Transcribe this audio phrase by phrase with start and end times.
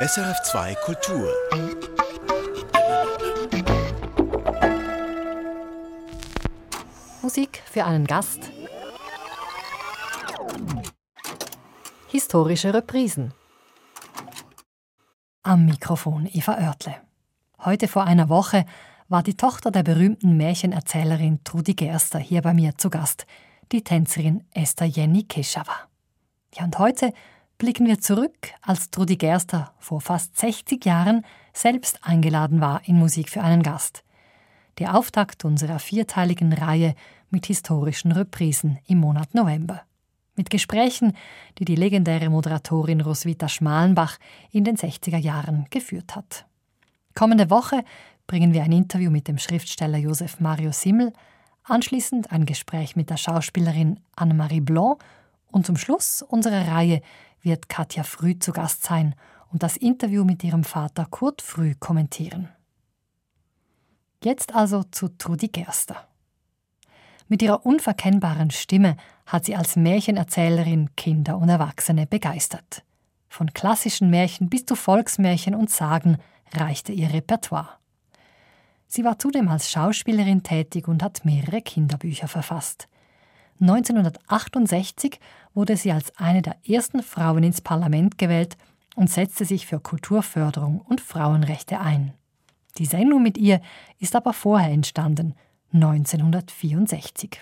[0.00, 1.28] SRF2 Kultur.
[7.20, 8.38] Musik für einen Gast.
[12.06, 13.34] Historische Reprisen.
[15.42, 16.94] Am Mikrofon Eva Oertle.
[17.64, 18.66] Heute vor einer Woche
[19.08, 23.26] war die Tochter der berühmten Märchenerzählerin Trudi Gerster hier bei mir zu Gast,
[23.72, 25.88] die Tänzerin Esther Jenny Keschawa.
[26.54, 27.12] Ja, und heute
[27.58, 33.28] blicken wir zurück, als Trudi Gerster vor fast 60 Jahren selbst eingeladen war in Musik
[33.28, 34.04] für einen Gast.
[34.78, 36.94] Der Auftakt unserer vierteiligen Reihe
[37.30, 39.82] mit historischen Reprisen im Monat November.
[40.36, 41.14] Mit Gesprächen,
[41.58, 44.18] die die legendäre Moderatorin Roswitha Schmalenbach
[44.52, 46.46] in den 60er Jahren geführt hat.
[47.16, 47.82] Kommende Woche
[48.28, 51.12] bringen wir ein Interview mit dem Schriftsteller Josef Mario Simmel,
[51.64, 55.02] anschließend ein Gespräch mit der Schauspielerin Anne-Marie Blanc
[55.50, 57.02] und zum Schluss unserer Reihe
[57.42, 59.14] wird Katja Früh zu Gast sein
[59.50, 62.48] und das Interview mit ihrem Vater Kurt Früh kommentieren.
[64.22, 66.08] Jetzt also zu Trudi Gerster.
[67.28, 68.96] Mit ihrer unverkennbaren Stimme
[69.26, 72.82] hat sie als Märchenerzählerin Kinder und Erwachsene begeistert.
[73.28, 76.16] Von klassischen Märchen bis zu Volksmärchen und Sagen
[76.54, 77.78] reichte ihr Repertoire.
[78.86, 82.88] Sie war zudem als Schauspielerin tätig und hat mehrere Kinderbücher verfasst.
[83.60, 85.20] 1968
[85.54, 88.56] wurde sie als eine der ersten Frauen ins Parlament gewählt
[88.96, 92.14] und setzte sich für Kulturförderung und Frauenrechte ein.
[92.78, 93.60] Die Sendung mit ihr
[93.98, 95.34] ist aber vorher entstanden,
[95.72, 97.40] 1964.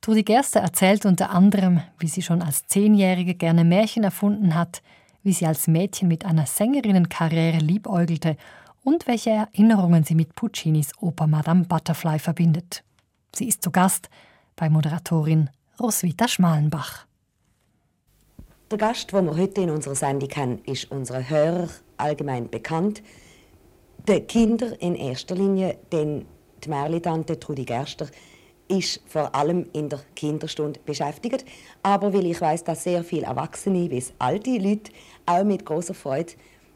[0.00, 4.82] Trudi Gerster erzählt unter anderem, wie sie schon als Zehnjährige gerne Märchen erfunden hat,
[5.22, 8.36] wie sie als Mädchen mit einer Sängerinnenkarriere liebäugelte
[8.82, 12.84] und welche Erinnerungen sie mit Puccinis Oper Madame Butterfly verbindet.
[13.34, 14.10] Sie ist zu Gast
[14.56, 15.48] bei Moderatorin
[15.80, 17.04] Roswitha Schmalenbach.
[18.70, 23.02] Der Gast, den wir heute in unserer Sendung haben, ist unseren Hörer allgemein bekannt.
[24.08, 26.26] Die Kinder in erster Linie, denn
[26.62, 28.06] die Märli-Tante Trudi Gerster
[28.68, 31.44] ist vor allem in der Kinderstunde beschäftigt.
[31.82, 34.92] Aber weil ich weiß, dass sehr viele Erwachsene wie alte Leute
[35.26, 36.34] auch mit großer Freude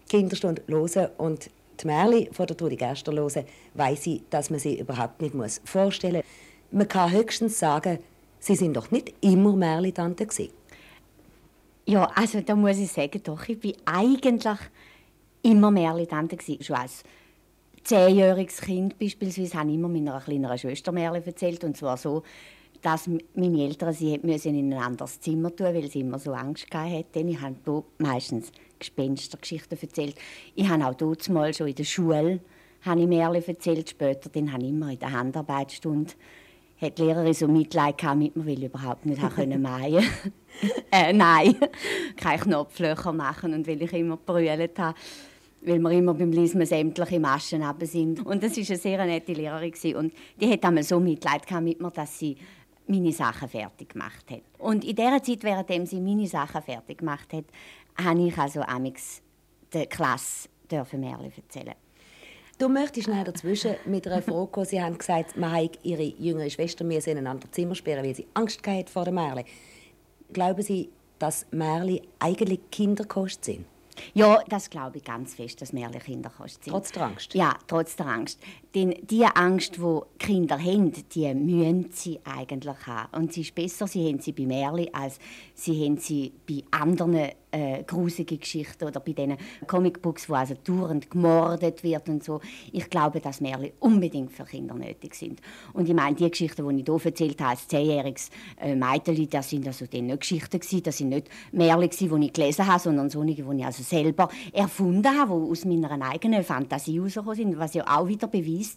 [0.08, 3.44] Kinderstunde hören und die Märli von der Trudi Gerster hören,
[3.74, 5.34] weiß ich, dass man sie überhaupt nicht
[5.64, 6.72] vorstellen muss.
[6.72, 8.00] Man kann höchstens sagen,
[8.38, 10.26] sie sind doch nicht immer Märli-Tante.
[11.86, 14.58] Ja, also da muss ich sagen, doch, ich bin eigentlich
[15.42, 16.36] immer Märli-Tante.
[16.60, 17.02] Schon als
[17.84, 21.64] zehnjähriges Kind beispielsweise habe ich immer meiner kleineren Schwester Märchen erzählt.
[21.64, 22.22] Und zwar so,
[22.82, 26.66] dass meine Eltern sie müssen in ein anderes Zimmer tun, weil sie immer so Angst
[26.72, 27.28] hatten.
[27.28, 30.16] Ich habe meistens Gespenstergeschichten erzählt.
[30.54, 32.40] Ich habe auch dort mal schon in der Schule
[32.82, 33.90] habe ich Märchen erzählt.
[33.90, 36.12] Später dann habe ich immer in der Handarbeitsstunde
[36.80, 40.04] hat die Lehrerin so Mitleid mit mir, weil ich überhaupt nicht können mähen
[40.92, 41.56] äh, Nein,
[42.16, 44.94] keine Knopflöcher machen und weil ich immer brüllt habe
[45.60, 48.24] weil wir immer beim Lesen sämtliche Maschen runter sind.
[48.24, 49.96] Und das war eine sehr nette Lehrerin.
[49.96, 52.36] Und die hat einmal so Mitleid mit mir, dass sie
[52.86, 54.42] meine Sachen fertig gemacht hat.
[54.58, 57.44] Und in dieser Zeit, während sie meine Sachen fertig gemacht hat,
[58.02, 59.20] habe ich also amix
[59.72, 61.74] der Klasse Märchen erzählen.
[62.58, 64.66] Du möchtest schnell dazwischen mit einer Frage kommen.
[64.66, 68.26] Sie haben gesagt, man habe ihre jüngere Schwester in ein anderes Zimmer sperren, weil sie
[68.34, 69.44] Angst hatte vor den Märchen.
[70.32, 70.88] Glauben Sie,
[71.20, 73.64] dass Märchen eigentlich Kinderkost sind?
[74.12, 76.72] Ja, das glaube ich ganz fest, dass Märchen Kinderkost sind.
[76.72, 77.32] Trotz der Angst?
[77.34, 78.40] Ja, trotz der Angst.
[78.78, 83.08] Denn die Angst, die Kinder haben, die müssen sie eigentlich haben.
[83.16, 85.18] Und sie ist besser, sie haben sie bei Märchen, als
[85.54, 91.10] sie haben sie bei anderen äh, gruselige Geschichten oder bei diesen Comicbooks, wo also dauernd
[91.10, 92.40] gemordet wird und so.
[92.72, 95.40] Ich glaube, dass Märchen unbedingt für Kinder nötig sind.
[95.72, 99.50] Und ich meine, die Geschichten, die ich hier erzählt habe, als zehnjähriges äh, Mädchen, das
[99.50, 103.42] sind also nicht Geschichten gewesen, das sind nicht Märchen die ich gelesen habe, sondern solche,
[103.42, 107.84] die ich also selber erfunden habe, die aus meiner eigenen Fantasie herausgekommen sind, was ja
[107.88, 108.67] auch wieder beweist,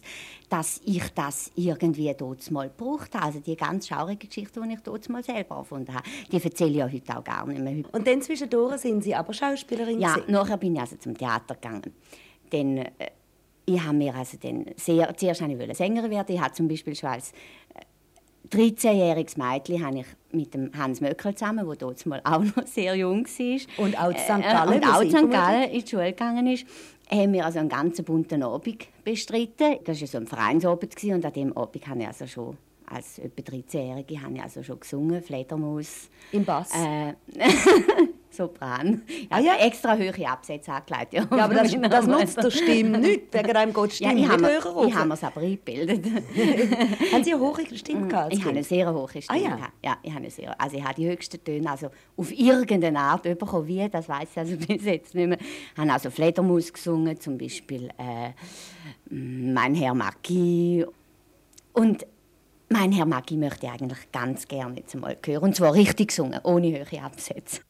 [0.48, 3.26] dass ich das irgendwie dort mal gebraucht habe.
[3.26, 6.76] Also die ganz schaurige Geschichte, die ich dort mal selber erfunden habe, die erzähle ich
[6.76, 7.84] ja heute auch gar nicht mehr.
[7.92, 10.32] Und dann zwischendurch sind Sie aber Schauspielerin Ja, gewesen.
[10.32, 11.92] nachher bin ich also zum Theater gegangen.
[12.52, 12.90] Denn äh,
[13.64, 16.34] ich habe mir also dann sehr, zuerst wollte Sängerin werden.
[16.34, 17.32] Ich habe zum Beispiel schon als
[18.52, 22.66] 13-jähriges äh, Mädchen habe ich mit dem Hans Möckel zusammen, der dort mal auch noch
[22.66, 23.84] sehr jung war.
[23.84, 24.28] Und auch in St.
[24.28, 24.72] Gallen.
[24.72, 25.30] Äh, und auch St.
[25.30, 26.66] Gallen in die Schule gegangen ist
[27.10, 29.76] haben wir also einen ganz bunten Abend bestritten.
[29.84, 32.56] Das war so ein Vereinsabend und an diesem Abend habe ich also schon
[32.86, 36.10] als etwa 13-Jährige habe ich also schon gesungen, Fledermaus.
[36.30, 36.70] Im Bass?
[36.74, 37.14] Äh,
[38.32, 39.02] Sopran.
[39.06, 39.56] Ich Ah, ja?
[39.56, 41.12] extra höhere Absätze angelegt.
[41.14, 43.32] Ja, Ja, aber das, das nutzt der Stimme nicht.
[43.32, 44.86] Wegen einem geht die Ja, Stimme ich habe nicht höher rauf.
[44.88, 46.04] ich habe es aber eingebildet.
[47.12, 48.24] Haben Sie eine hohe Stimme gehabt?
[48.26, 49.26] als Ich habe eine sehr hohe Stimme.
[49.28, 49.56] Ah, ja?
[49.56, 49.72] gehabt.
[49.84, 53.22] ja, ich habe eine sehr, also ich habe die höchsten Töne also auf irgendeine Art
[53.22, 53.66] bekommen.
[53.66, 55.38] Wie, das weiß ich also bis jetzt nicht mehr.
[55.40, 58.30] Ich habe also Fledermaus gesungen, zum Beispiel äh,
[59.10, 60.84] «Mein Herr Marquis».
[61.72, 62.06] Und
[62.68, 65.42] «Mein Herr Marquis» möchte ich eigentlich ganz gerne jetzt einmal hören.
[65.42, 67.60] Und zwar richtig gesungen, ohne höhere Absätze.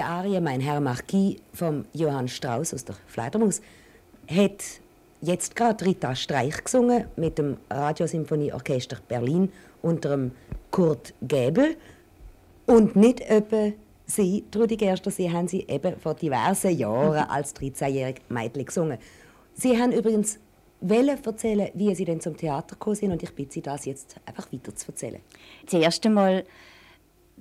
[0.00, 3.60] Die Arie Mein Herr Marquis vom Johann Strauss aus der Fledermaus
[4.26, 4.64] hat
[5.20, 9.52] jetzt gerade Rita Streich gesungen mit dem Radiosymphonieorchester Berlin
[9.82, 10.30] unter dem
[10.70, 11.76] Kurt Gäbel
[12.64, 13.72] und nicht etwa
[14.06, 18.96] Sie, Trudi Gerster, Sie haben sie eben vor diversen Jahren als 13-jährige Mädchen gesungen.
[19.52, 20.38] Sie haben übrigens
[20.80, 24.16] wollen erzählen, wie Sie denn zum Theater gekommen sind und ich bitte Sie, das jetzt
[24.24, 25.20] einfach weiter zu erzählen.
[25.66, 26.46] Das erste Mal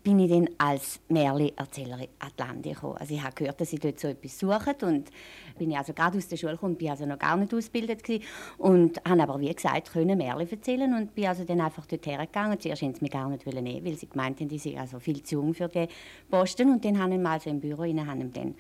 [0.03, 2.98] bin ich dann als Märli-Erzählerin an die Lande gekommen.
[2.98, 5.10] Also ich habe gehört, dass sie dort so etwas suchen und
[5.58, 8.24] bin ich also gerade aus der Schule gekommen, bin also noch gar nicht ausgebildet gewesen
[8.58, 12.60] und habe aber wie gesagt können Märli erzählen und bin also dann einfach dort hergegangen.
[12.60, 15.22] Zuerst wollten sie mich gar nicht nehmen, weil sie gemeint haben, die sind also viel
[15.24, 15.88] zu jung für den
[16.29, 18.56] Posten und dann haben wir also im Büro rein, haben dann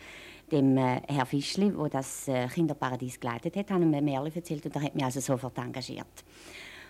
[0.51, 4.75] dem äh, Herr Fischli, wo das äh, Kinderparadies geleitet hat, haben ein Märli erzählt und
[4.75, 6.23] er hat mich also sofort engagiert.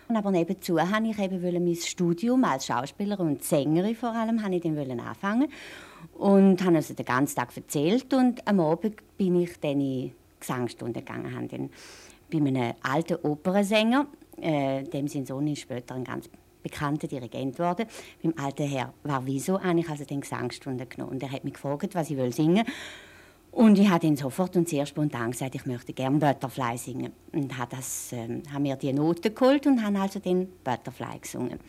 [0.10, 4.64] Und aber nebenzu wollte ich eben mein Studium als Schauspielerin und Sängerin vor allem ich
[4.64, 5.50] dann anfangen.
[6.18, 11.02] Und habe also den ganzen Tag erzählt und am Abend bin ich dann in Gesangsstunde
[11.02, 11.70] gegangen, habe dann
[12.32, 14.08] bei einem alten Opernsänger,
[14.42, 16.28] äh, dem sein Sohn ist später ein ganz
[16.64, 17.86] bekannter Dirigent geworden,
[18.24, 21.12] beim alten Herr Varviso, habe ich also den Gesangsstunde genommen.
[21.12, 22.74] Und er hat mich gefragt, was ich singen will
[23.52, 27.14] und ich habe dann sofort und sehr spontan gesagt, ich möchte gerne Butterfly singen.
[27.34, 31.60] Und habe, das, ähm, habe mir die Noten geholt und habe also den Butterfly gesungen.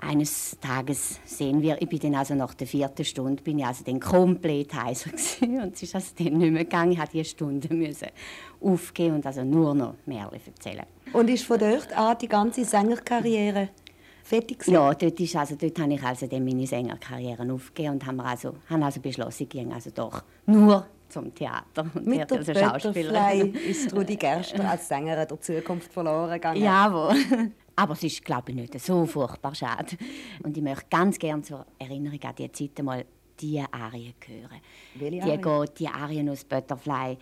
[0.00, 3.82] Eines Tages sehen wir, ich bin dann also nach der vierten Stunde bin ich also
[3.82, 6.92] dann komplett heiser und es ist also dann nicht mehr gegangen.
[6.92, 8.08] Ich musste diese Stunde müssen
[8.60, 10.86] aufgeben und also nur noch Märchen erzählen.
[11.12, 13.70] Und ist von dort an die ganze Sängerkarriere
[14.28, 14.74] fertig gewesen?
[14.74, 18.54] Ja, dort, ist also, dort habe ich also dann meine Sängerkarriere aufgegeben und haben also,
[18.68, 23.54] haben also beschlossen, ich gehe also doch nur zum Theater und Mit der also Schauspielerin.
[23.68, 26.62] ist Rudi Gerster als Sängerin der Zukunft verloren gegangen.
[26.62, 27.16] Jawohl.
[27.76, 29.96] Aber es ist, glaube ich, nicht so furchtbar schade.
[30.42, 33.04] Und ich möchte ganz gerne zur Erinnerung an diese Zeit mal
[33.40, 34.60] diese Arien hören.
[34.96, 37.16] Welche die geht, die Arien aus Butterfly.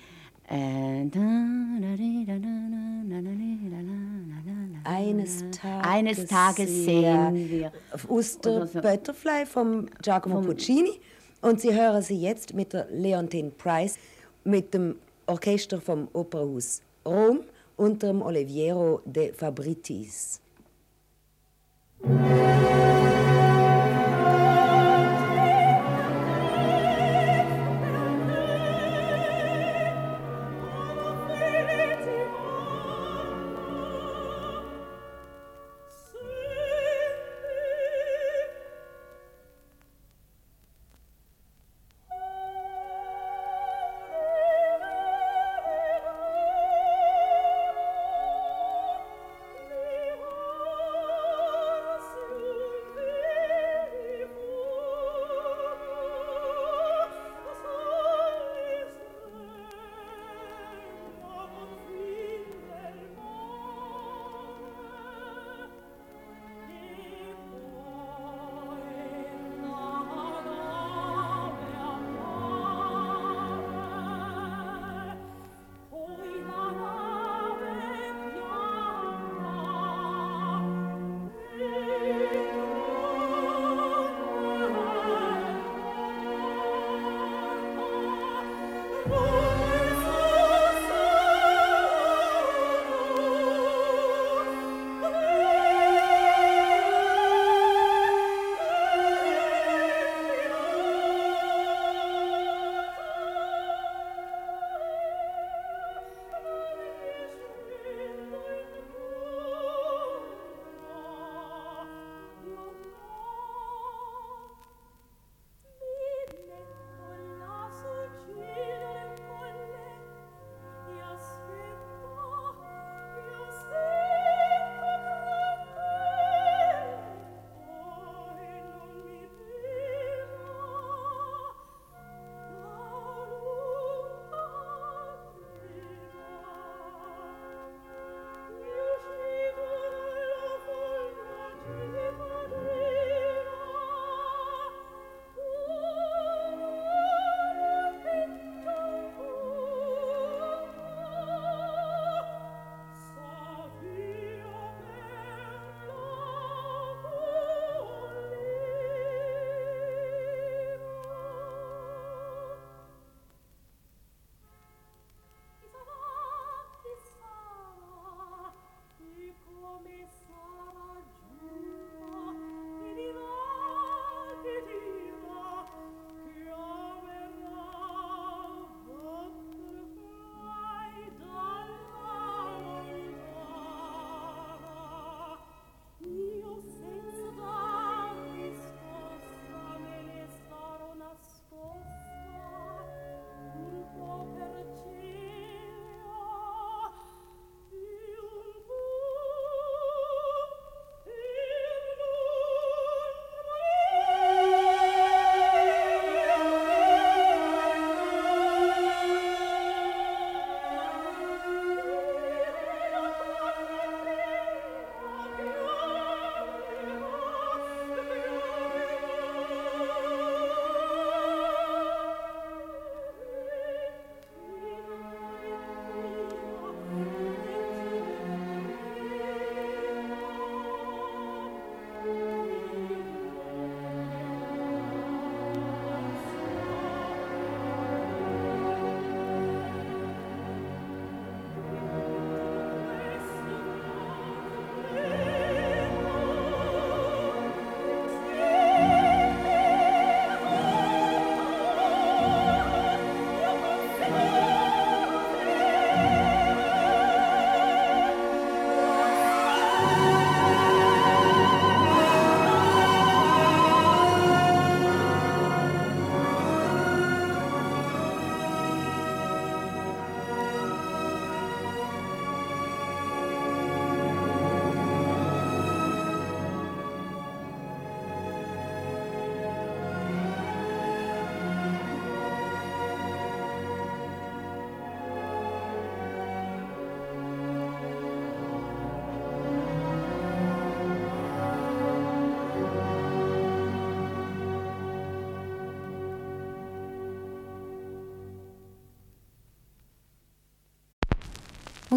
[4.84, 7.72] Eines Tages, Eines Tages sehen wir.
[8.06, 8.80] So.
[8.80, 11.00] Butterfly von Giacomo Puccini.
[11.42, 13.98] Und Sie hören sie jetzt mit der Leontine Price,
[14.44, 17.40] mit dem Orchester vom Opernhaus Rom
[17.76, 20.40] unter dem Oliviero de Fabritis.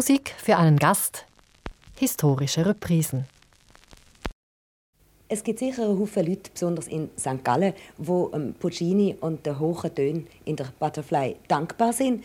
[0.00, 1.26] Musik für einen Gast,
[1.98, 3.26] historische Reprisen.
[5.28, 7.44] Es gibt sicher einen Haufen Leute, besonders in St.
[7.44, 12.24] Gallen, wo ähm, Puccini und den hohen Tönen in der Butterfly dankbar sind.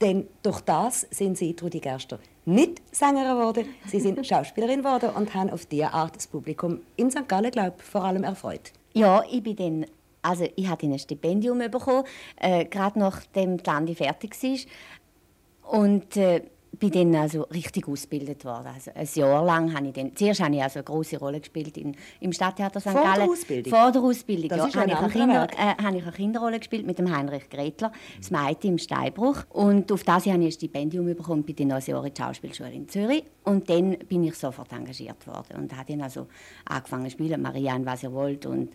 [0.00, 5.32] Denn durch das sind sie, Trudi Gerster, nicht Sängerin geworden, sie sind Schauspielerin geworden und
[5.32, 7.28] haben auf diese Art das Publikum in St.
[7.28, 8.72] Gallen, glaube ich, vor allem erfreut.
[8.94, 9.86] Ja, ich bin dann,
[10.22, 12.02] also ich hatte ein Stipendium bekommen,
[12.40, 15.78] äh, gerade nachdem die Landi fertig war.
[15.80, 16.42] Und äh,
[16.78, 18.68] bin dann also richtig ausgebildet worden.
[18.74, 21.76] Also ein Jahr lang habe ich dann, zuerst habe ich also eine große Rolle gespielt
[21.76, 22.90] in, im Stadttheater St.
[22.90, 23.14] Vor Gallen.
[23.20, 23.72] der Ausbildung?
[23.72, 24.66] Vor der Ausbildung, Das ja.
[24.66, 27.92] ist habe ich, eine Kinder, äh, habe ich eine Kinderrolle gespielt mit dem Heinrich Gretler,
[28.18, 29.44] das Mädchen im Steinbruch.
[29.50, 33.24] Und auf das habe ich ein Stipendium bekommen Jahr in die Schauspielschule in Zürich.
[33.44, 36.28] Und dann bin ich sofort engagiert worden und habe dann also
[36.64, 38.72] angefangen zu spielen, Marianne, was ihr wollt und,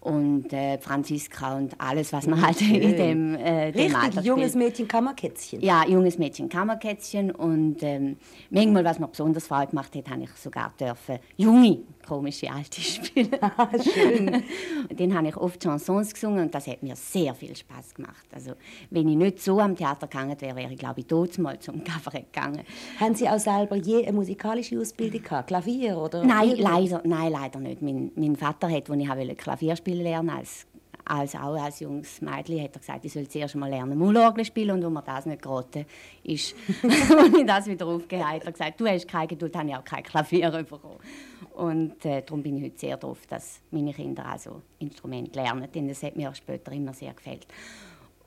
[0.00, 4.52] und äh, Franziska und alles, was man halt in dem, äh, dem Alter Richtig junges
[4.52, 4.64] spielt.
[4.64, 5.60] Mädchen Kammerkätzchen.
[5.60, 7.33] Ja, junges Mädchen, Kammerkätzchen.
[7.34, 8.16] Und ähm,
[8.50, 13.30] manchmal, was mir besonders Freude gemacht hat, habe ich sogar dürfen junge, komische Alte spielen.
[13.82, 14.42] Schön.
[14.96, 18.26] Dann habe ich oft Chansons gesungen und das hat mir sehr viel Spaß gemacht.
[18.32, 18.52] Also,
[18.90, 21.82] wenn ich nicht so am Theater gegangen wäre, wäre ich, glaube ich, tot mal zum
[21.84, 22.62] Kabarett gegangen.
[23.00, 25.48] Haben Sie auch selber je eine musikalische Ausbildung gehabt?
[25.48, 26.24] Klavier oder?
[26.24, 27.82] Nein, leider, nein, leider nicht.
[27.82, 30.66] Mein, mein Vater hat, als ich wollte Klavier spielen lernen als
[31.04, 34.70] als auch als junges Mädchen hat er gesagt, ich soll zuerst mal lernen Mullorgel spielen
[34.72, 35.84] und wo mir das nicht geraten
[36.22, 39.76] ist, als ich das wieder habe, hat er gesagt, du hast keine Geduld, habe ich
[39.76, 40.98] auch kein Klavier bekommen.
[41.54, 45.88] Und äh, darum bin ich heute sehr darauf, dass meine Kinder also Instrument lernen, denn
[45.88, 47.46] das hat mir später immer sehr gefällt.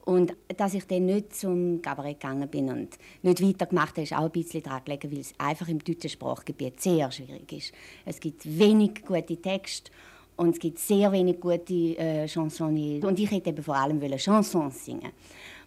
[0.05, 4.23] Und dass ich dann nicht zum Kabarett gegangen bin und nicht weitergemacht habe, ist auch
[4.23, 7.73] ein bisschen daran gelegen, weil es einfach im deutschen Sprachgebiet sehr schwierig ist.
[8.05, 9.91] Es gibt wenig gute Texte
[10.37, 13.03] und es gibt sehr wenig gute äh, Chansonniers.
[13.03, 15.11] Und ich hätte eben vor allem wollen Chansons singen.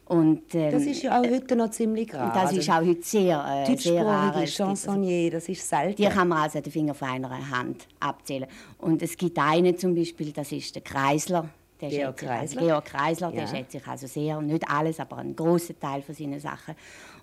[0.07, 2.33] Und, ähm, Das ist ja auch heute noch ziemlich rar.
[2.35, 4.35] das ist auch heute sehr, äh, sehr rar.
[4.35, 5.95] Also- Chansonnier, das ist selten.
[6.03, 8.49] die kann man also den Finger von einer Hand abzählen.
[8.79, 11.49] Und es gibt einen zum Beispiel, das ist der Kreisler.
[11.81, 12.61] Der Georg schätzt sich also- Kreisler?
[12.67, 13.47] Georg Kreisler, der Ja.
[13.47, 16.75] schätzt sich also sehr, nicht alles, aber einen großen Teil von seinen Sachen.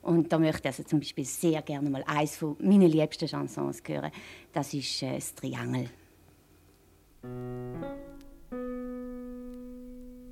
[0.01, 3.83] Und da möchte ich also zum Beispiel sehr gerne mal eins von meinen liebsten Chansons
[3.86, 4.12] hören.
[4.53, 5.89] Das ist äh, das Triangel.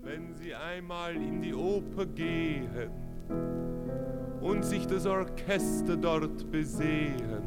[0.02, 2.68] Wenn Sie einmal in die Oper gehen
[4.42, 7.44] und sich das Orchester dort besehen,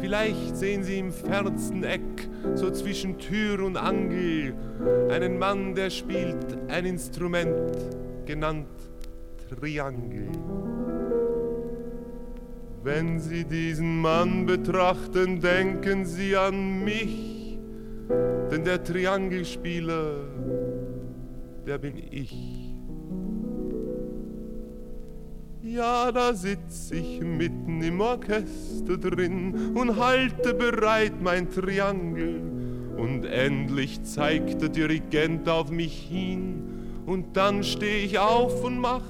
[0.00, 4.54] vielleicht sehen Sie im fernsten Eck, so zwischen Tür und Angel,
[5.10, 7.76] einen Mann, der spielt ein Instrument,
[8.24, 8.66] genannt
[9.48, 10.28] Triangel.
[12.82, 17.35] Wenn Sie diesen Mann betrachten, denken Sie an mich,
[18.08, 20.18] denn der Triangelspieler,
[21.66, 22.74] der bin ich.
[25.62, 32.40] Ja, da sitz ich mitten im Orchester drin und halte bereit mein Triangel.
[32.96, 39.02] Und endlich zeigt der Dirigent auf mich hin und dann steh ich auf und mach.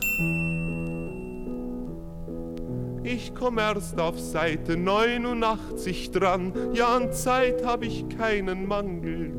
[3.08, 9.32] Ich komm erst auf Seite 89 dran, ja an Zeit hab ich keinen Mangel.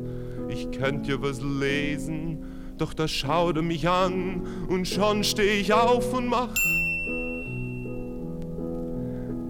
[0.48, 2.46] Ich könnt ja was lesen,
[2.78, 6.54] doch da schaut er mich an und schon steh ich auf und mach.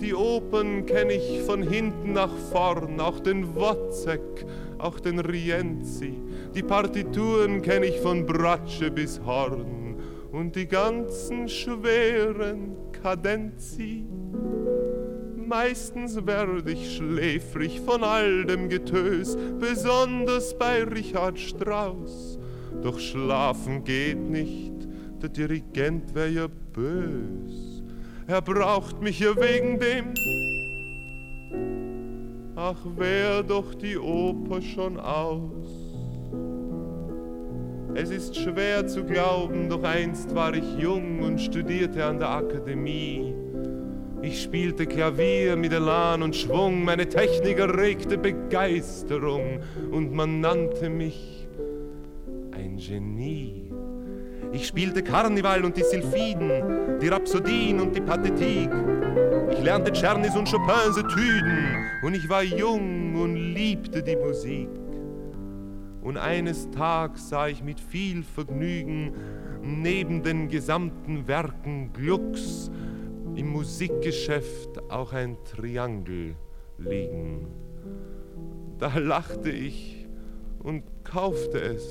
[0.01, 4.45] Die Opern kenn ich von hinten nach vorn, auch den Wozzeck,
[4.79, 6.15] auch den Rienzi.
[6.57, 9.95] Die Partituren kenn ich von Bratsche bis Horn
[10.33, 14.05] und die ganzen schweren Kadenzi.
[15.37, 22.39] Meistens werd ich schläfrig von all dem Getös, besonders bei Richard Strauss.
[22.83, 24.75] Doch schlafen geht nicht,
[25.23, 27.83] der Dirigent wär ja bös.
[28.27, 30.13] Er braucht mich ja wegen dem.
[32.55, 35.78] Ach, wär doch die Oper schon aus.
[38.01, 43.35] Es ist schwer zu glauben, doch einst war ich jung und studierte an der Akademie.
[44.23, 49.59] Ich spielte Klavier mit Elan und Schwung, meine Technik erregte Begeisterung
[49.91, 51.49] und man nannte mich
[52.53, 53.73] ein Genie.
[54.53, 58.71] Ich spielte Karneval und die Sylphiden, die Rhapsodien und die Pathetik.
[59.51, 64.69] Ich lernte Czernis und Chopins Etüden und ich war jung und liebte die Musik.
[66.09, 69.13] Und eines Tags sah ich mit viel Vergnügen
[69.61, 72.71] neben den gesamten Werken Glucks
[73.35, 76.35] im Musikgeschäft auch ein Triangel
[76.79, 77.47] liegen.
[78.79, 80.09] Da lachte ich
[80.61, 81.87] und kaufte es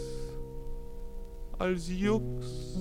[1.60, 2.76] als Jux.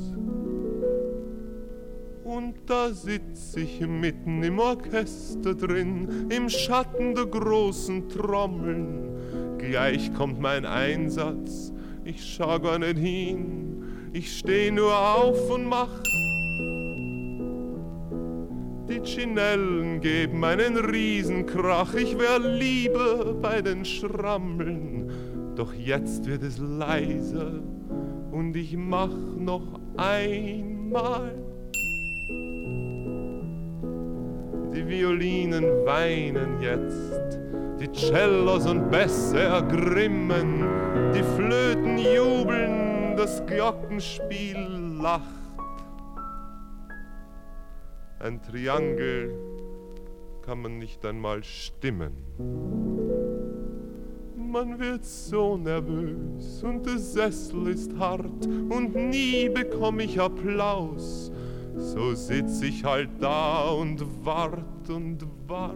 [2.25, 9.46] Und da sitz ich mitten im Orchester drin, im Schatten der großen Trommeln.
[9.59, 11.73] Gleich kommt mein Einsatz,
[12.05, 16.03] ich schau gar nicht hin, ich steh nur auf und mach.
[18.89, 25.11] Die Chinellen geben einen Riesenkrach, ich wär lieber bei den Schrammeln.
[25.57, 27.61] Doch jetzt wird es leiser
[28.31, 31.35] und ich mach noch einmal.
[34.75, 37.41] Die Violinen weinen jetzt,
[37.81, 40.65] die Cellos und Bässe ergrimmen,
[41.15, 45.23] die Flöten jubeln, das Glockenspiel lacht.
[48.19, 49.35] Ein Triangel
[50.43, 52.13] kann man nicht einmal stimmen.
[54.37, 61.31] Man wird so nervös und der Sessel ist hart und nie bekomm ich Applaus.
[61.77, 65.75] So sitz ich halt da und wart und wart,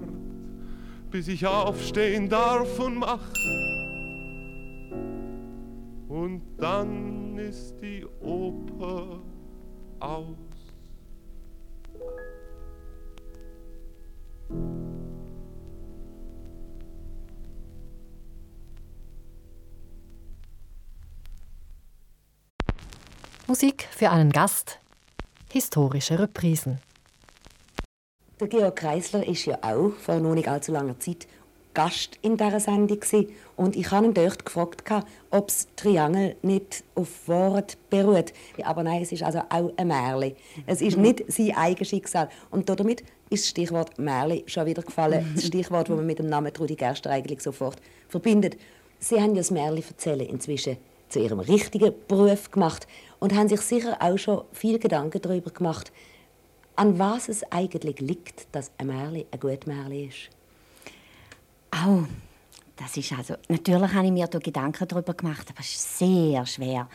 [1.11, 3.33] bis ich aufstehen darf und mach.
[6.09, 9.21] Und dann ist die Oper
[9.99, 10.37] aus.
[23.47, 24.79] Musik für einen Gast,
[25.51, 26.79] historische Reprisen.
[28.41, 31.29] Der Georg Kreisler ist ja auch vor noch nicht allzu langer Zeit
[31.75, 33.29] Gast in dieser Sendung gewesen.
[33.55, 34.83] und ich habe ihn dort gefragt,
[35.31, 38.33] ob das Triangel nicht auf Wort beruht.
[38.65, 40.37] Aber nein, es ist also auch ein Märchen.
[40.67, 42.31] Es ist nicht sein eigenes Schicksal.
[42.51, 45.33] Und damit ist das Stichwort Märchen schon wieder gefallen.
[45.35, 47.77] Das Stichwort, das man mit dem Namen Trudi Gerster eigentlich sofort
[48.09, 48.57] verbindet.
[48.99, 50.79] Sie haben ja das Märchen erzählen inzwischen
[51.11, 52.87] zu ihrem richtigen Beruf gemacht
[53.19, 55.93] und haben sich sicher auch schon viel Gedanken darüber gemacht,
[56.81, 60.31] an was es eigentlich liegt, dass ein Märchen ein gutes Märchen ist.
[61.87, 62.05] Oh,
[62.75, 63.35] das ist also...
[63.51, 66.89] Natürlich habe ich mir da Gedanken darüber gemacht, aber es ist sehr schwer,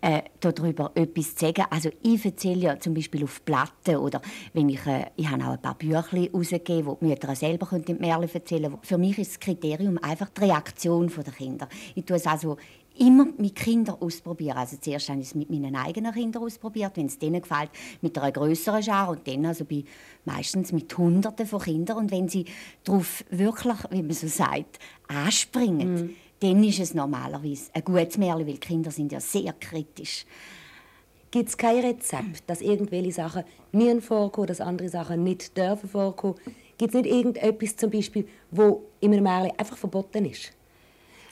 [0.00, 1.64] äh, darüber etwas zu sagen.
[1.68, 4.86] Also ich erzähle ja zum Beispiel auf Platten oder wenn ich...
[4.86, 8.70] Äh, ich habe auch ein paar Bücher herausgegeben, wo die Mütter selber die Märchen erzählen
[8.70, 8.78] können.
[8.84, 11.68] Für mich ist das Kriterium einfach die Reaktion der Kinder.
[11.96, 12.56] Ich tue es also
[12.98, 14.56] immer mit Kindern ausprobieren.
[14.56, 18.16] Also zuerst habe ich es mit meinen eigenen Kindern ausprobiert, wenn es denen gefällt, mit
[18.18, 19.84] einer größeren Schar und dann also bei,
[20.24, 21.98] meistens mit Hunderten von Kindern.
[21.98, 22.44] Und wenn sie
[22.84, 26.10] darauf wirklich, wie man so sagt, anspringen, mhm.
[26.40, 30.26] dann ist es normalerweise ein gutes Märchen, weil Kinder sind ja sehr kritisch.
[31.30, 36.36] Gibt es kein Rezept, dass irgendwelche Sachen mir vorkommen, dass andere Sachen nicht dürfen vorkommen?
[36.78, 40.52] Gibt es nicht irgendetwas zum Beispiel, wo in einem Märchen einfach verboten ist?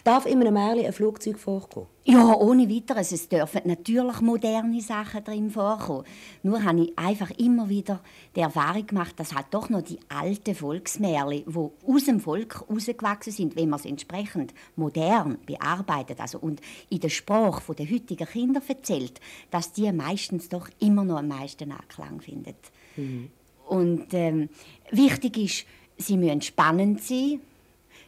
[0.06, 1.88] Darf in einem Märchen ein Flugzeug vorkommen?
[2.04, 3.10] Ja, ohne weiteres.
[3.10, 6.04] Es dürfen natürlich moderne Sachen drin vorkommen.
[6.44, 8.00] Nur habe ich einfach immer wieder
[8.36, 13.32] die Erfahrung gemacht, dass halt doch noch die alten Volksmärchen, die aus dem Volk herausgewachsen
[13.32, 18.62] sind, wenn man es entsprechend modern bearbeitet also und in der Sprache der heutigen Kinder
[18.64, 22.54] erzählt, dass die meistens doch immer noch am meisten Anklang finden.
[22.96, 23.30] Mhm.
[23.66, 24.50] Und ähm,
[24.92, 25.66] wichtig ist,
[25.98, 27.40] sie müssen spannend sein,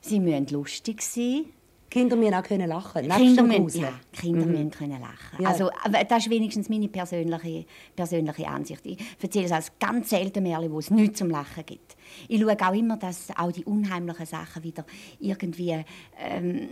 [0.01, 1.47] sie müssen lustig sein,
[1.91, 4.53] Kinder müssen auch können lachen Kinder, müssen, ja, Kinder mhm.
[4.53, 5.49] müssen können lachen ja.
[5.49, 5.71] Also,
[6.09, 7.65] das ist wenigstens meine persönliche,
[7.97, 8.85] persönliche Ansicht.
[8.85, 11.97] Ich erzähle es als ganz selten Märchen, wo es nichts zum Lachen gibt.
[12.29, 14.85] Ich schaue auch immer, dass auch die unheimlichen Sachen wieder
[15.19, 15.83] irgendwie
[16.19, 16.69] ähm,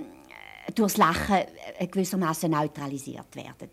[0.74, 1.44] durchs Lachen
[1.90, 3.70] gewissermaßen neutralisiert werden.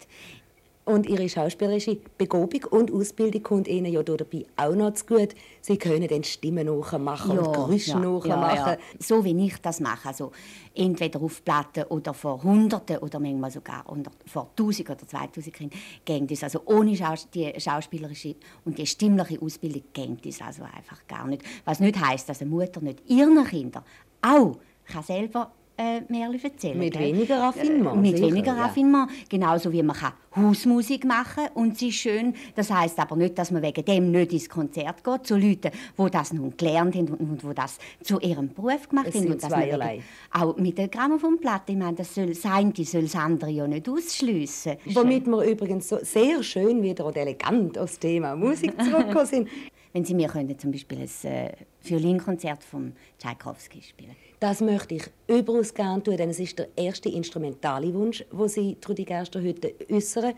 [0.85, 5.33] Und ihre schauspielerische Begabung und Ausbildung kommt ihnen ja dabei auch noch zu gut.
[5.61, 8.73] Sie können dann Stimmen nachmachen ja, und Geräusche ja, nachmachen.
[8.73, 8.77] Ja.
[8.99, 10.09] So wie ich das mache.
[10.09, 10.31] Also
[10.75, 13.85] entweder auf Platten oder vor Hunderten oder manchmal sogar
[14.25, 16.43] vor Tausend oder Zweitausend Kindern geht das.
[16.43, 21.43] Also ohne Schaus die schauspielerische und die stimmliche Ausbildung geht das also einfach gar nicht.
[21.63, 23.83] Was nicht heißt, dass eine Mutter nicht ihren Kindern
[24.21, 28.01] auch kann selber äh, Märchen erzählen Mit weniger Raffinement.
[28.01, 29.09] Mit sicher, weniger Raffinement.
[29.09, 29.17] Ja.
[29.29, 32.33] Genauso wie man kann Hausmusik machen und sie ist schön.
[32.55, 36.11] Das heißt aber nicht, dass man wegen dem nicht ins Konzert geht, zu Leuten, die
[36.11, 39.31] das nun gelernt haben und die das zu ihrem Beruf gemacht es haben.
[39.31, 40.01] Und zweierlei.
[40.31, 41.73] Auch mit der Grammophonplatte.
[41.73, 44.77] Ich meine, das soll sein, die soll das andere ja nicht ausschliessen.
[44.85, 49.49] Womit wir übrigens so sehr schön wieder und elegant aufs Thema Musik zurückgekommen sind.
[49.93, 51.51] Wenn Sie mir können, zum Beispiel ein äh,
[51.83, 57.07] Violinkonzert von Tchaikovsky spielen das möchte ich überaus gerne tun, denn es ist der erste
[57.07, 60.33] instrumentale Wunsch, den Sie, Trudi Gerster, heute äußern.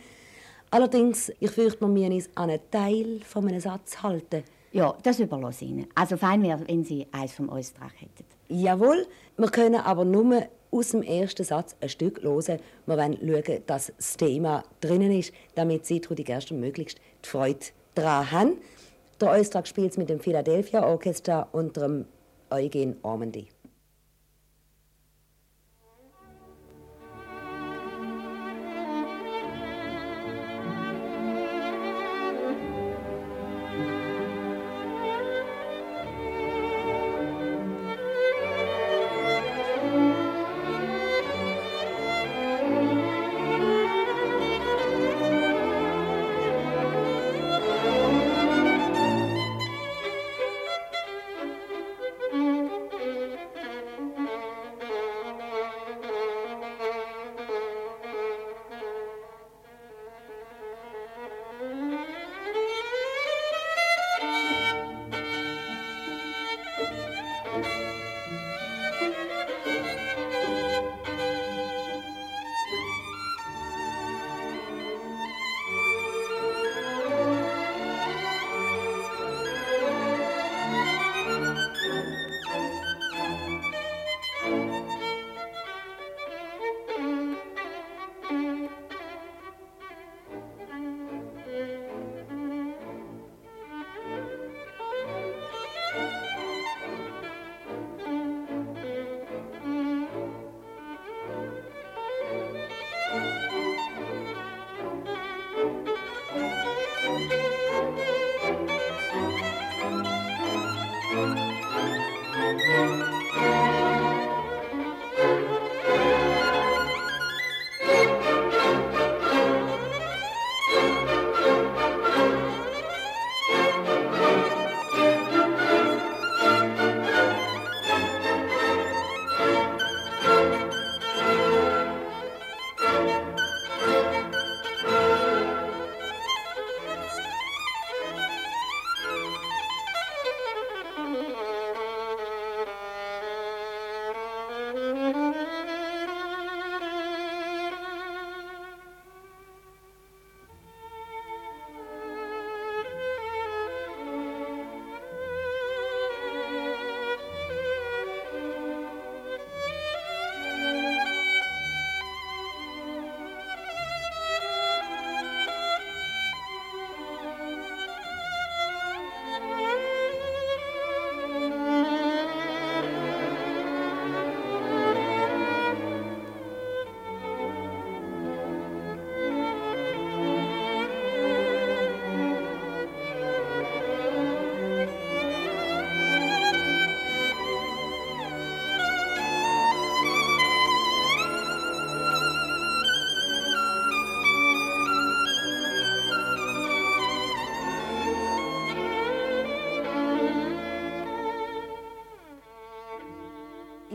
[0.70, 4.44] Allerdings, ich fürchte, wir müssen an einen Teil von einem Satz halten.
[4.74, 5.88] Ja, das überlasse ich Ihnen.
[5.96, 8.26] Also fein wäre, wenn Sie eins vom Ostrach hätten.
[8.48, 12.60] Jawohl, wir können aber nur aus dem ersten Satz ein Stück hören.
[12.86, 17.66] Wir wollen schauen, dass das Thema drinnen ist, damit Sie, Trudi Gerster, möglichst die Freude
[17.96, 18.58] dran haben.
[19.22, 22.06] Der Eustrag spielt mit dem Philadelphia Orchestra unter dem
[22.50, 23.48] Eugen Ormandy.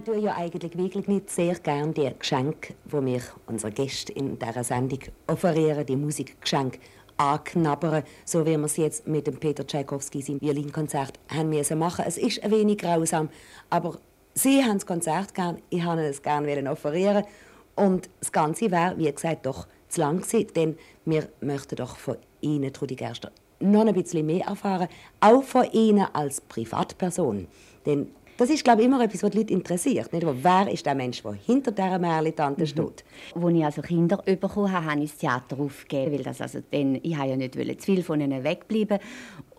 [0.00, 4.38] Ich tue ja eigentlich wirklich nicht sehr gerne die Geschenke, die wir unseren Gästen in
[4.38, 6.78] dieser Sendung offerieren, die Musikgeschenke
[7.18, 12.06] anknabbern, so wie wir es jetzt mit dem Peter Tchaikovsky im Violinkonzert haben müssen machen.
[12.08, 13.28] Es ist ein wenig grausam,
[13.68, 13.98] aber
[14.32, 17.24] Sie haben das Konzert gern, ich wollte es gerne offerieren
[17.76, 22.16] und das Ganze wäre, wie gesagt, doch zu lang gewesen, denn wir möchten doch von
[22.40, 24.88] Ihnen, Trudi Gerster, noch ein bisschen mehr erfahren,
[25.20, 27.48] auch von Ihnen als Privatperson.
[27.84, 28.10] Denn
[28.40, 30.10] das ist, glaube ich, immer etwas, was die Leute interessiert.
[30.14, 30.26] Nicht?
[30.26, 32.66] Wer ist der Mensch, der hinter dieser Märchen-Tante mhm.
[32.66, 33.04] steht?
[33.34, 36.94] Als ich also Kinder bekommen habe, habe ich das Theater aufgegeben, weil das also dann,
[37.02, 38.98] ich ja nicht zu viel von ihnen wegbleiben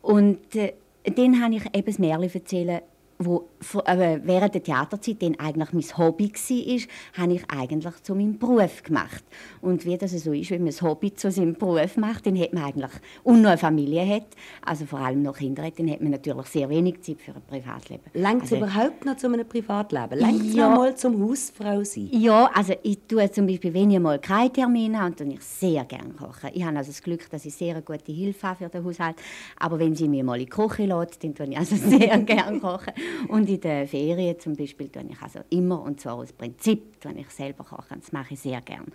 [0.01, 2.81] Und äh, dann habe ich eben das Märchen erzählen
[3.25, 3.49] wo
[3.85, 8.83] äh, während der Theaterzeit dann eigentlich mein Hobby war, habe ich eigentlich zu meinem Beruf
[8.83, 9.23] gemacht.
[9.61, 12.53] Und wie das so ist, wenn man das Hobby zu seinem Beruf macht, dann hat
[12.53, 12.91] man eigentlich,
[13.23, 14.27] und noch eine Familie hat,
[14.65, 17.41] also vor allem noch Kinder hat, dann hat man natürlich sehr wenig Zeit für ein
[17.47, 18.03] Privatleben.
[18.13, 20.19] Längt es also, überhaupt noch zu einem Privatleben?
[20.19, 22.09] Längt es ja, noch mal zum Hausfrau sein?
[22.11, 25.85] Ja, also ich tue zum Beispiel, wenn ich mal keinen Termin habe, dann ich sehr
[25.85, 26.49] gerne kochen.
[26.53, 29.15] Ich habe also das Glück, dass ich sehr gute Hilfe habe für den Haushalt.
[29.59, 32.59] Aber wenn sie mir mal in die Küche lässt, dann tue ich also sehr gerne
[32.59, 32.93] kochen.
[33.27, 37.13] Und in der Ferien zum Beispiel tue ich also immer, und zwar aus Prinzip, tue
[37.13, 37.99] ich selber kochen.
[37.99, 38.85] Das mache ich sehr gern.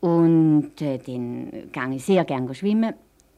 [0.00, 2.94] Und äh, dann gehe ich sehr gerne schwimmen.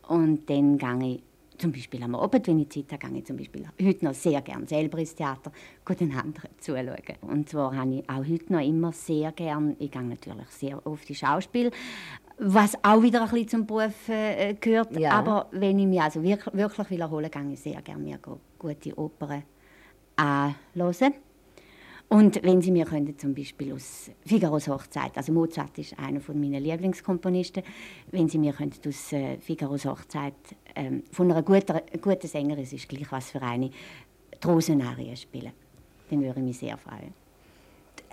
[0.09, 1.22] Und dann gehe ich
[1.59, 4.40] zum Beispiel am Abend, wenn ich Zeit habe, gehe ich zum Beispiel heute noch sehr
[4.42, 5.52] gerne selber ins Theater,
[5.88, 6.96] den anderen zuschauen.
[7.22, 11.09] Und zwar habe ich auch heute noch immer sehr gerne, ich gehe natürlich sehr oft
[11.09, 11.70] ins Schauspiel,
[12.38, 14.98] was auch wieder ein bisschen zum Beruf äh, gehört.
[14.98, 15.12] Ja.
[15.12, 18.18] Aber wenn ich mich also wirklich, wirklich wiederhole, gehe ich sehr gerne mir
[18.59, 19.42] gute Opern
[20.16, 21.14] anhören.
[22.09, 26.40] Und wenn Sie mir können, zum Beispiel aus Figaros Hochzeit, also Mozart ist einer von
[26.40, 27.64] meinen Lieblingskomponisten,
[28.12, 30.35] wenn Sie mir können aus äh, Figaros Hochzeit
[30.76, 35.50] ähm, von einer guten, guten Sängerin, es ist gleich was für eine, die Rosenarie spielen,
[36.09, 37.12] dann würde ich mich sehr freuen.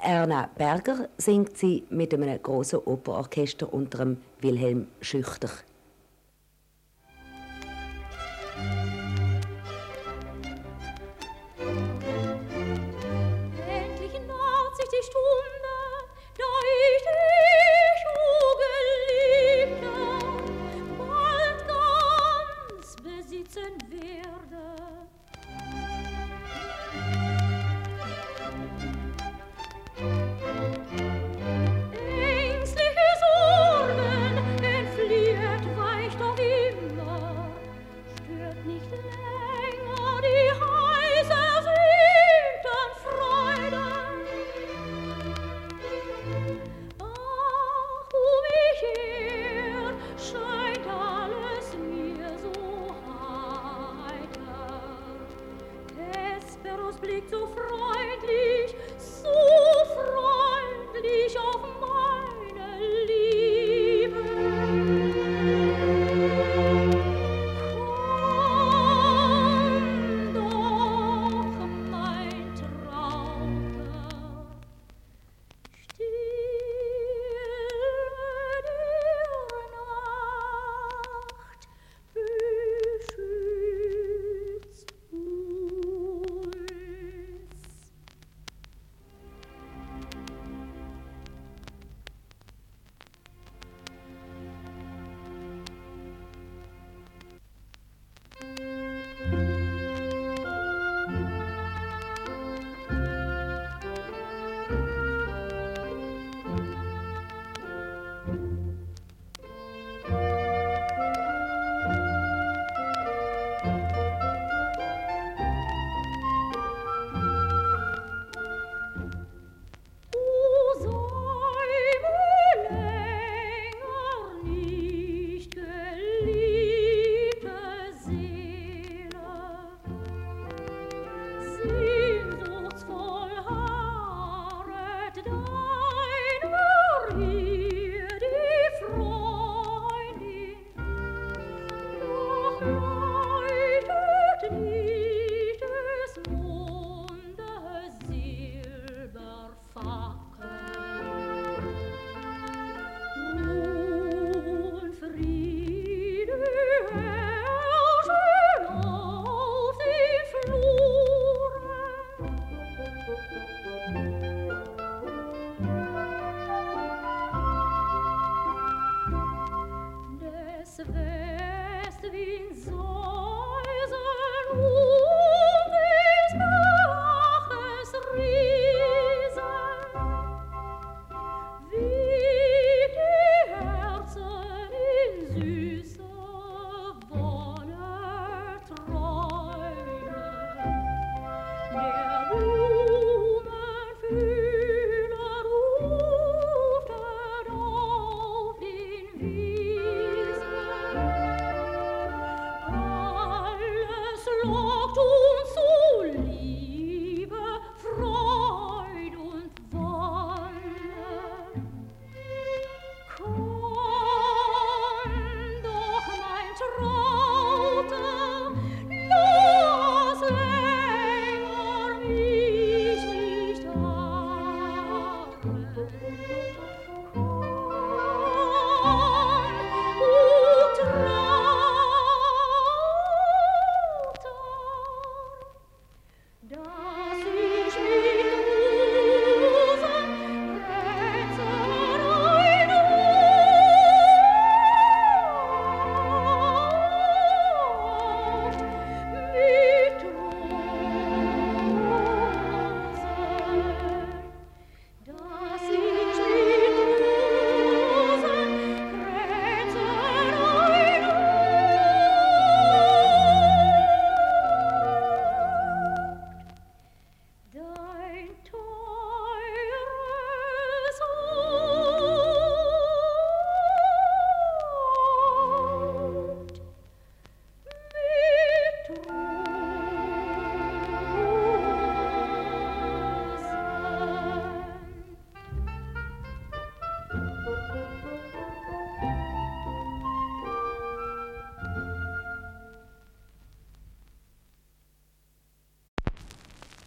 [0.02, 5.50] Erna Berger singt sie mit einem großen Operorchester unter dem Wilhelm Schüchter.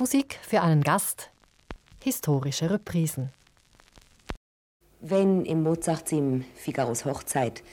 [0.07, 1.33] Musik für einen Gast,
[2.01, 3.31] historische Reprisen.
[5.01, 7.65] Wenn im Mozart im Figaros Hochzeit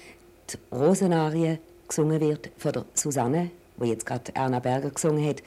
[0.49, 5.43] die Rosenarie gesungen wird von der Susanne, wo jetzt gerade Erna Berger gesungen hat,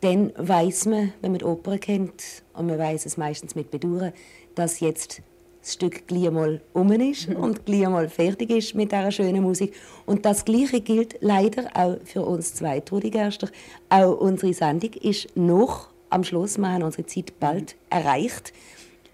[0.00, 2.22] dann weiß man, wenn man die Oper kennt,
[2.54, 4.14] und man weiß es meistens mit Bedauern,
[4.54, 5.20] dass jetzt
[5.60, 7.36] das Stück gleich mal um ist mhm.
[7.36, 9.74] und gleich mal fertig ist mit dieser schönen Musik.
[10.06, 13.50] Und das Gleiche gilt leider auch für uns zwei, Trudi Gerster.
[13.90, 16.58] Auch unsere Sendung ist noch am Schluss.
[16.58, 18.52] Wir haben unsere Zeit bald erreicht.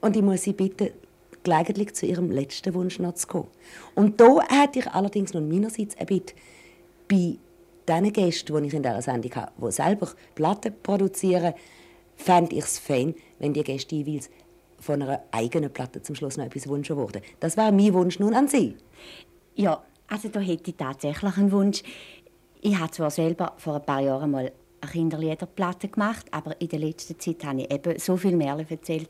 [0.01, 0.91] Und ich muss Sie bitten,
[1.43, 3.49] gelegentlich zu Ihrem letzten Wunsch noch zu kommen.
[3.95, 6.35] Und da hätte ich allerdings noch meinerseits ein Bitte.
[7.09, 7.37] Bei
[7.89, 11.55] diesen Gästen, die ich in dieser Sendung habe, die selber Platten produzieren,
[12.17, 14.31] fände ich es fein, wenn die Gäste jeweils
[14.81, 17.23] von einer eigenen Platte zum Schluss noch etwas wünschen würden.
[17.41, 18.77] Das wäre mein Wunsch nun an Sie.
[19.55, 21.83] Ja, also da hätte ich tatsächlich einen Wunsch.
[22.61, 26.79] Ich habe zwar selber vor ein paar Jahren mal eine Kinderliederplatte gemacht, aber in der
[26.79, 29.09] letzten Zeit habe ich eben so viel mehr erzählt,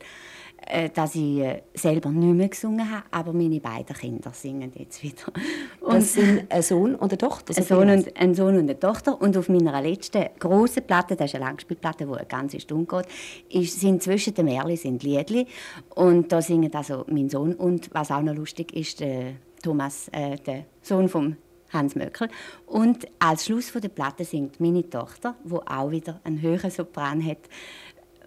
[0.65, 5.01] äh, dass ich äh, selber nicht mehr gesungen habe, aber meine beiden Kinder singen jetzt
[5.01, 5.31] wieder.
[5.79, 7.53] Und das sind ein Sohn und eine Tochter?
[7.55, 9.21] Ein Sohn, und, ein Sohn und eine Tochter.
[9.21, 13.63] Und auf meiner letzten grossen Platte, das ist eine Langspielplatte, die eine ganze Stunde geht,
[13.63, 15.47] ist, sind zwischen den Märchen sind Liedli.
[15.95, 20.35] Und da singen also mein Sohn und, was auch noch lustig ist, der Thomas, äh,
[20.37, 21.37] der Sohn von
[21.71, 22.29] Hans Möckel.
[22.65, 27.39] Und als Schluss der Platte singt meine Tochter, die auch wieder einen höheren Sopran hat,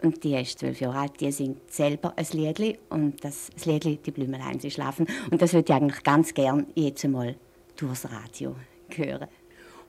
[0.02, 3.98] und die ist zwölf Jahre alt, die singt selber ein Liedli und das, das Liedli
[4.04, 5.06] «Die Blümelein, sie schlafen».
[5.30, 7.36] Und das würde ich eigentlich ganz gern jetzt einmal
[7.76, 8.56] durchs Radio
[8.88, 9.28] hören.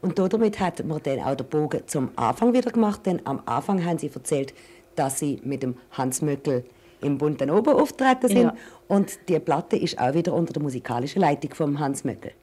[0.01, 3.83] Und damit hat man dann auch den Bogen zum Anfang wieder gemacht, denn am Anfang
[3.83, 4.53] haben sie erzählt,
[4.95, 6.63] dass sie mit dem Hans Möckel
[7.01, 8.43] im bunten Ober auftreten sind.
[8.43, 8.55] Ja.
[8.87, 12.33] Und die Platte ist auch wieder unter der musikalischen Leitung von Hans Möckel.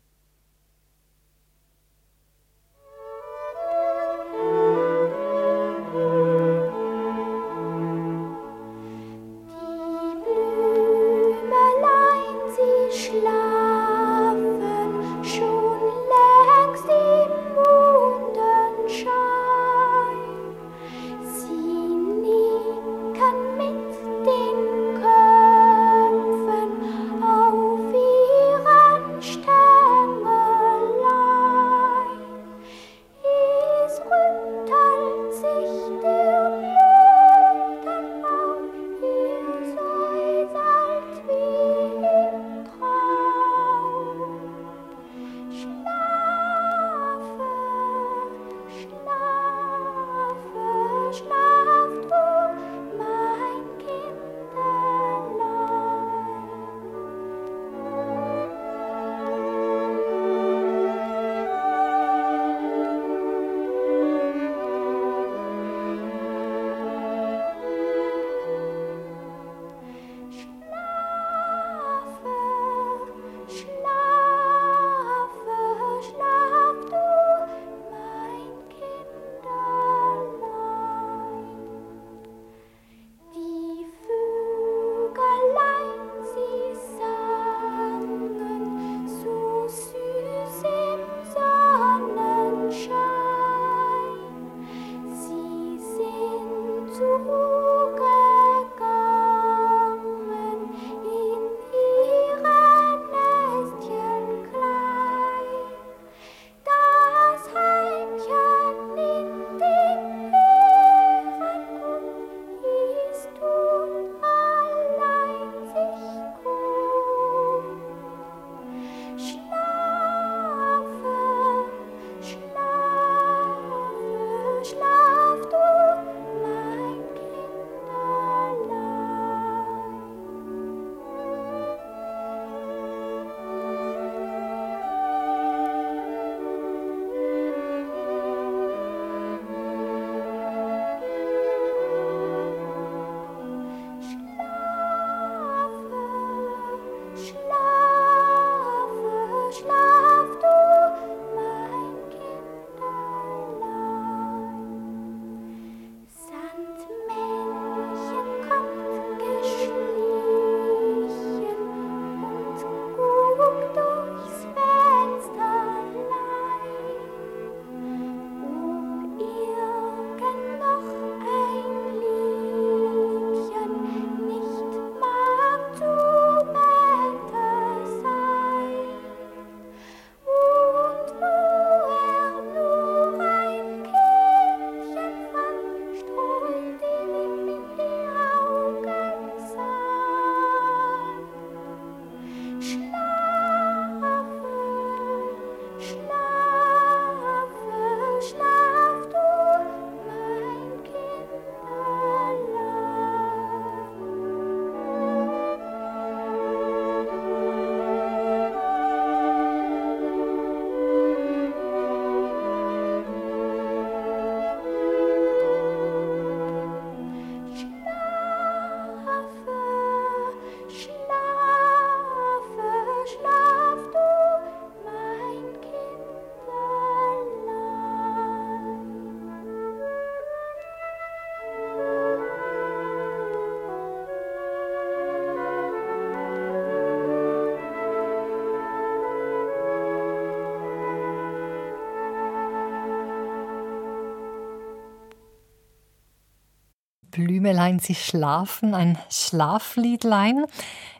[247.40, 250.44] Blümelein, Sie schlafen, ein Schlafliedlein.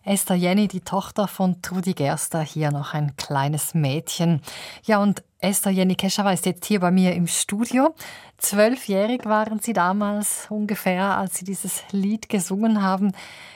[0.04, 4.40] Esther Jenny, die Tochter von Trudi Gerster, hier noch ein kleines Mädchen.
[4.84, 7.94] Ja, und Esther Jenny Keschawa ist jetzt hier bei mir im Studio.
[8.38, 13.12] Zwölfjährig waren Sie damals ungefähr, als Sie dieses Lied gesungen haben.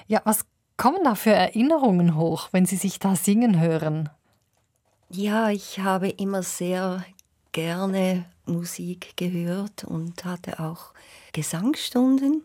[0.07, 0.45] Ja, was
[0.77, 4.11] kommen da für Erinnerungen hoch, wenn Sie sich da singen hören?
[5.09, 7.03] Ja, ich habe immer sehr
[7.53, 10.93] gerne Musik gehört und hatte auch
[11.33, 12.43] Gesangsstunden.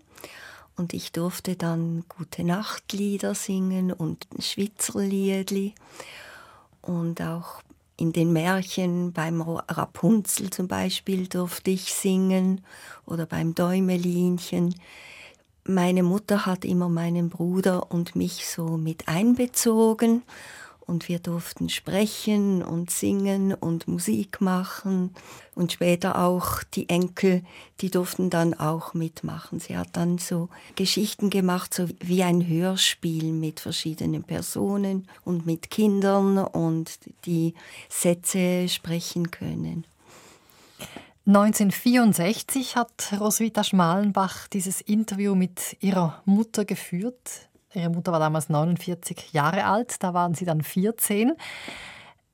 [0.76, 5.76] Und ich durfte dann gute Nachtlieder singen und Schwitzerliedli.
[6.82, 7.62] Und auch
[7.97, 12.64] in den Märchen beim Rapunzel zum Beispiel durfte ich singen
[13.06, 14.74] oder beim Däumelinchen.
[15.66, 20.24] Meine Mutter hat immer meinen Bruder und mich so mit einbezogen
[20.90, 25.12] und wir durften sprechen und singen und Musik machen
[25.56, 27.44] und später auch die Enkel,
[27.82, 29.60] die durften dann auch mitmachen.
[29.60, 35.70] Sie hat dann so Geschichten gemacht, so wie ein Hörspiel mit verschiedenen Personen und mit
[35.70, 37.54] Kindern und die
[37.88, 39.86] Sätze sprechen können.
[41.28, 47.49] 1964 hat Roswitha Schmalenbach dieses Interview mit ihrer Mutter geführt.
[47.80, 51.34] Ihre Mutter war damals 49 Jahre alt, da waren Sie dann 14.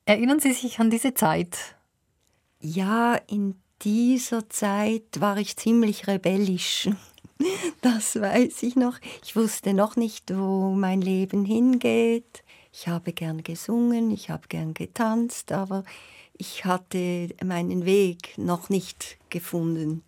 [0.05, 1.57] Erinnern Sie sich an diese Zeit?
[2.59, 6.89] Ja, in dieser Zeit war ich ziemlich rebellisch.
[7.81, 8.97] Das weiß ich noch.
[9.21, 12.43] Ich wusste noch nicht, wo mein Leben hingeht.
[12.71, 15.83] Ich habe gern gesungen, ich habe gern getanzt, aber
[16.37, 20.03] ich hatte meinen Weg noch nicht gefunden.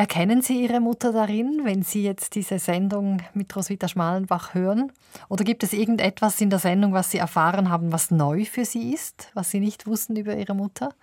[0.00, 4.90] Erkennen Sie Ihre Mutter darin, wenn Sie jetzt diese Sendung mit Roswitha Schmalenbach hören?
[5.28, 8.94] Oder gibt es irgendetwas in der Sendung, was Sie erfahren haben, was neu für Sie
[8.94, 10.94] ist, was Sie nicht wussten über Ihre Mutter?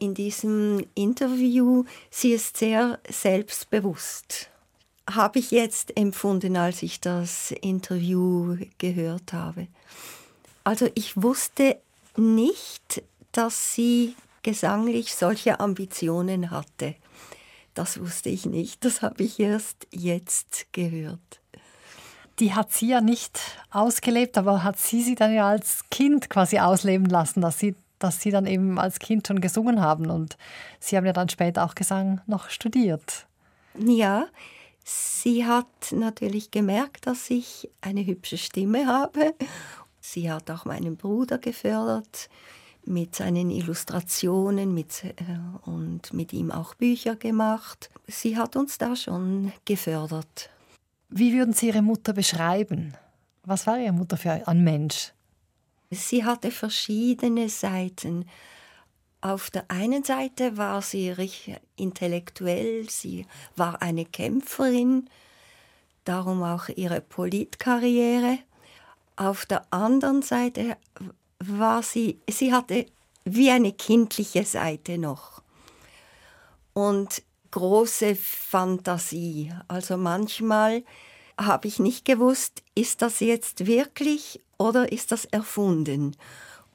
[0.00, 4.50] In diesem Interview, sie ist sehr selbstbewusst.
[5.10, 9.66] Habe ich jetzt empfunden, als ich das Interview gehört habe.
[10.62, 11.78] Also ich wusste
[12.18, 16.96] nicht, dass sie gesanglich solche Ambitionen hatte.
[17.76, 21.42] Das wusste ich nicht, das habe ich erst jetzt gehört.
[22.38, 23.38] Die hat sie ja nicht
[23.70, 28.22] ausgelebt, aber hat sie sie dann ja als Kind quasi ausleben lassen, dass sie, dass
[28.22, 30.08] sie dann eben als Kind schon gesungen haben.
[30.08, 30.38] Und
[30.80, 33.26] sie haben ja dann später auch Gesang noch studiert.
[33.78, 34.26] Ja,
[34.82, 39.34] sie hat natürlich gemerkt, dass ich eine hübsche Stimme habe.
[40.00, 42.30] Sie hat auch meinen Bruder gefördert
[42.86, 47.90] mit seinen Illustrationen mit, äh, und mit ihm auch Bücher gemacht.
[48.06, 50.50] Sie hat uns da schon gefördert.
[51.08, 52.94] Wie würden Sie Ihre Mutter beschreiben?
[53.44, 55.12] Was war Ihre Mutter für ein Mensch?
[55.90, 58.26] Sie hatte verschiedene Seiten.
[59.20, 63.26] Auf der einen Seite war sie recht intellektuell, sie
[63.56, 65.08] war eine Kämpferin,
[66.04, 68.38] darum auch ihre Politkarriere.
[69.16, 70.76] Auf der anderen Seite
[71.38, 72.86] war sie, sie hatte
[73.24, 75.42] wie eine kindliche Seite noch
[76.72, 79.52] und große Fantasie.
[79.66, 80.84] Also manchmal
[81.38, 86.16] habe ich nicht gewusst, ist das jetzt wirklich oder ist das erfunden?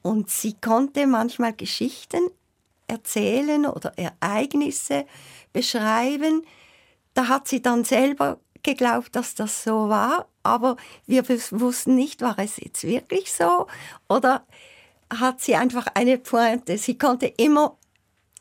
[0.01, 2.29] Und sie konnte manchmal Geschichten
[2.87, 5.05] erzählen oder Ereignisse
[5.53, 6.45] beschreiben.
[7.13, 10.77] Da hat sie dann selber geglaubt, dass das so war, aber
[11.07, 13.67] wir wussten nicht, war es jetzt wirklich so
[14.09, 14.43] oder
[15.09, 16.77] hat sie einfach eine Pointe.
[16.77, 17.77] Sie konnte immer,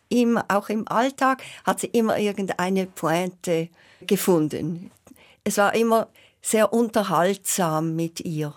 [0.09, 3.69] immer, auch im Alltag, hat sie immer irgendeine Pointe
[4.07, 4.91] gefunden.
[5.45, 6.09] Es war immer
[6.43, 8.55] sehr unterhaltsam mit ihr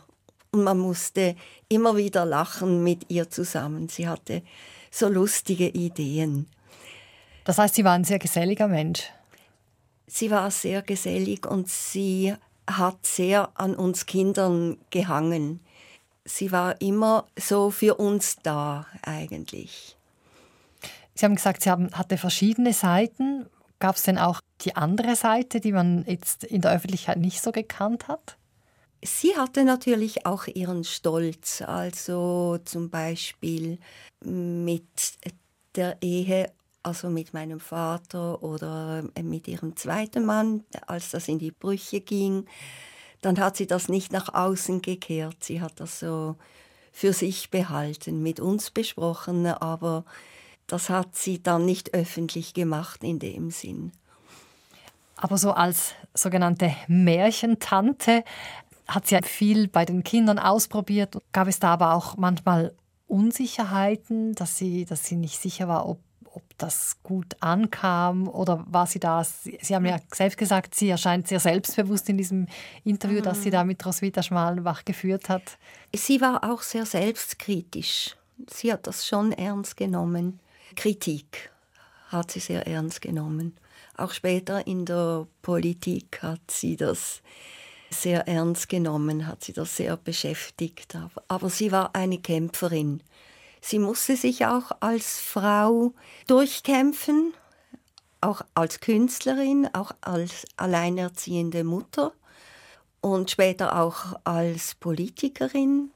[0.51, 1.35] und man musste
[1.67, 3.89] immer wieder lachen mit ihr zusammen.
[3.89, 4.43] Sie hatte
[4.91, 6.47] so lustige Ideen.
[7.43, 9.09] Das heißt, sie war ein sehr geselliger Mensch.
[10.07, 12.35] Sie war sehr gesellig und sie
[12.67, 15.59] hat sehr an uns Kindern gehangen.
[16.25, 19.97] Sie war immer so für uns da eigentlich.
[21.15, 23.45] Sie haben gesagt, sie haben, hatte verschiedene Seiten.
[23.79, 27.51] Gab es denn auch die andere Seite, die man jetzt in der Öffentlichkeit nicht so
[27.51, 28.37] gekannt hat?
[29.03, 33.79] Sie hatte natürlich auch ihren Stolz, also zum Beispiel
[34.23, 35.17] mit
[35.75, 36.51] der Ehe
[36.83, 42.01] also mit meinem Vater oder äh, mit ihrem zweiten Mann, als das in die Brüche
[42.01, 42.45] ging,
[43.21, 45.37] dann hat sie das nicht nach außen gekehrt.
[45.39, 46.35] Sie hat das so
[46.91, 50.03] für sich behalten, mit uns besprochen, aber
[50.67, 53.91] das hat sie dann nicht öffentlich gemacht in dem Sinn.
[55.15, 58.23] Aber so als sogenannte Märchentante
[58.87, 61.17] hat sie viel bei den Kindern ausprobiert.
[61.31, 62.73] Gab es da aber auch manchmal
[63.07, 65.99] Unsicherheiten, dass sie, dass sie nicht sicher war, ob
[66.33, 69.23] ob das gut ankam oder war sie da?
[69.23, 72.47] Sie, sie haben ja selbst gesagt, sie erscheint sehr selbstbewusst in diesem
[72.83, 73.23] Interview, mhm.
[73.23, 75.57] das sie da mit Roswitha Schmalenbach geführt hat.
[75.95, 78.15] Sie war auch sehr selbstkritisch.
[78.49, 80.39] Sie hat das schon ernst genommen.
[80.75, 81.51] Kritik
[82.07, 83.55] hat sie sehr ernst genommen.
[83.95, 87.21] Auch später in der Politik hat sie das
[87.91, 90.97] sehr ernst genommen, hat sie das sehr beschäftigt.
[91.27, 93.03] Aber sie war eine Kämpferin.
[93.65, 95.93] Sie musste sich auch als Frau
[96.27, 97.33] durchkämpfen,
[98.19, 102.11] auch als Künstlerin, auch als alleinerziehende Mutter
[102.99, 105.91] und später auch als Politikerin.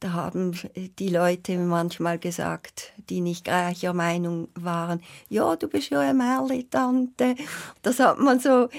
[0.00, 0.58] Da haben
[0.98, 7.34] die Leute manchmal gesagt, die nicht gleicher Meinung waren, ja, du bist ja eine Märli-Tante.
[7.82, 8.70] Das hat man so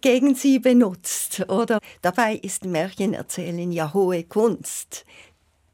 [0.00, 1.44] gegen sie benutzt.
[1.48, 5.04] Oder dabei ist Märchenerzählen ja hohe Kunst,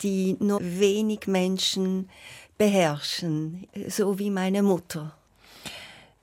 [0.03, 2.09] die nur wenig Menschen
[2.59, 5.15] beherrschen, so wie meine Mutter.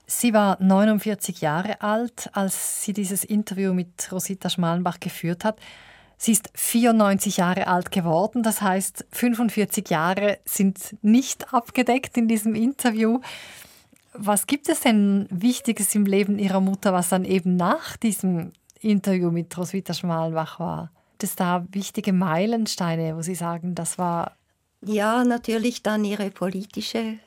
[0.06, 5.58] Sie war 49 Jahre alt, als sie dieses Interview mit Rosita Schmalenbach geführt hat.
[6.18, 12.56] Sie ist 94 Jahre alt geworden, das heißt 45 Jahre sind nicht abgedeckt in diesem
[12.56, 13.20] Interview.
[14.14, 19.32] Was gibt es denn Wichtiges im Leben Ihrer Mutter, was dann eben nach diesem Interview
[19.32, 20.92] mit Roswitha Schmalenbach war?
[21.22, 24.36] Es da wichtige Meilensteine, wo Sie sagen, das war...
[24.82, 27.20] Ja, natürlich dann ihre politische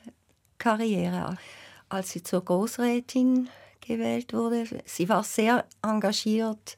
[0.57, 1.37] Karriere,
[1.89, 3.49] als sie zur Großrätin
[3.81, 4.65] gewählt wurde.
[4.85, 6.77] Sie war sehr engagiert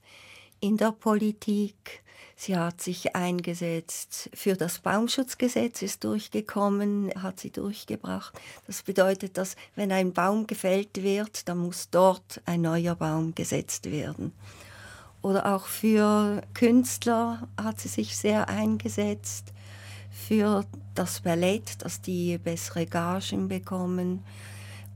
[0.60, 2.04] in der Politik.
[2.36, 8.34] Sie hat sich eingesetzt für das Baumschutzgesetz, ist durchgekommen, hat sie durchgebracht.
[8.66, 13.92] Das bedeutet, dass wenn ein Baum gefällt wird, dann muss dort ein neuer Baum gesetzt
[13.92, 14.32] werden.
[15.22, 19.54] Oder auch für Künstler hat sie sich sehr eingesetzt,
[20.10, 20.66] für
[20.96, 24.24] das Ballett, dass die bessere Gagen bekommen.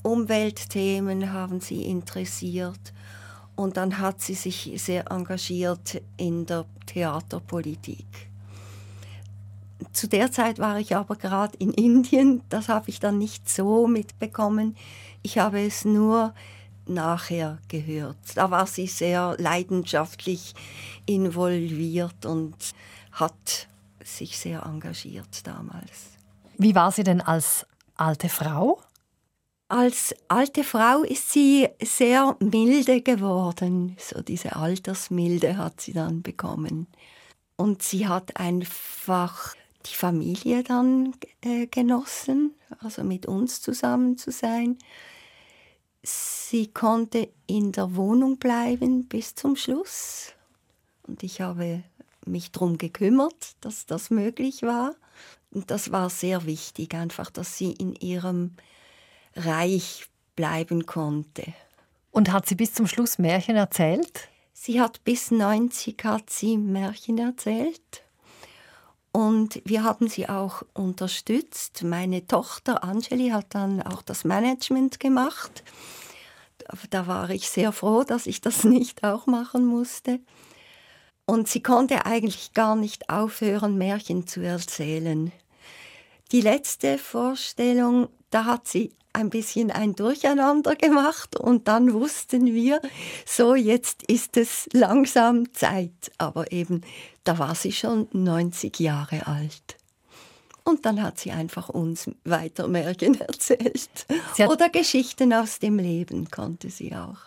[0.01, 2.93] Umweltthemen haben sie interessiert
[3.55, 8.05] und dann hat sie sich sehr engagiert in der Theaterpolitik.
[9.91, 13.87] Zu der Zeit war ich aber gerade in Indien, das habe ich dann nicht so
[13.87, 14.75] mitbekommen.
[15.21, 16.33] Ich habe es nur
[16.87, 18.17] nachher gehört.
[18.35, 20.53] Da war sie sehr leidenschaftlich
[21.05, 22.55] involviert und
[23.11, 23.67] hat
[24.03, 26.11] sich sehr engagiert damals.
[26.57, 27.65] Wie war sie denn als
[27.95, 28.79] alte Frau?
[29.69, 33.95] Als alte Frau ist sie sehr milde geworden.
[33.97, 36.87] So diese Altersmilde hat sie dann bekommen.
[37.55, 39.55] Und sie hat einfach
[39.85, 44.77] die Familie dann äh, genossen, also mit uns zusammen zu sein.
[46.03, 50.33] Sie konnte in der Wohnung bleiben bis zum Schluss.
[51.03, 51.83] Und ich habe
[52.25, 54.95] mich darum gekümmert, dass das möglich war.
[55.51, 58.55] Und das war sehr wichtig, einfach, dass sie in ihrem
[59.35, 61.53] reich bleiben konnte.
[62.11, 64.29] Und hat sie bis zum Schluss Märchen erzählt?
[64.51, 68.03] Sie hat bis 90 hat sie Märchen erzählt.
[69.13, 71.83] Und wir haben sie auch unterstützt.
[71.83, 75.63] Meine Tochter Angeli hat dann auch das Management gemacht.
[76.89, 80.19] Da war ich sehr froh, dass ich das nicht auch machen musste.
[81.25, 85.31] Und sie konnte eigentlich gar nicht aufhören, Märchen zu erzählen.
[86.31, 92.81] Die letzte Vorstellung, da hat sie ein bisschen ein Durcheinander gemacht und dann wussten wir,
[93.25, 96.11] so jetzt ist es langsam Zeit.
[96.17, 96.81] Aber eben,
[97.23, 99.77] da war sie schon 90 Jahre alt.
[100.65, 104.07] Und dann hat sie einfach uns weiter Märchen erzählt.
[104.39, 107.19] Oder Geschichten aus dem Leben konnte sie auch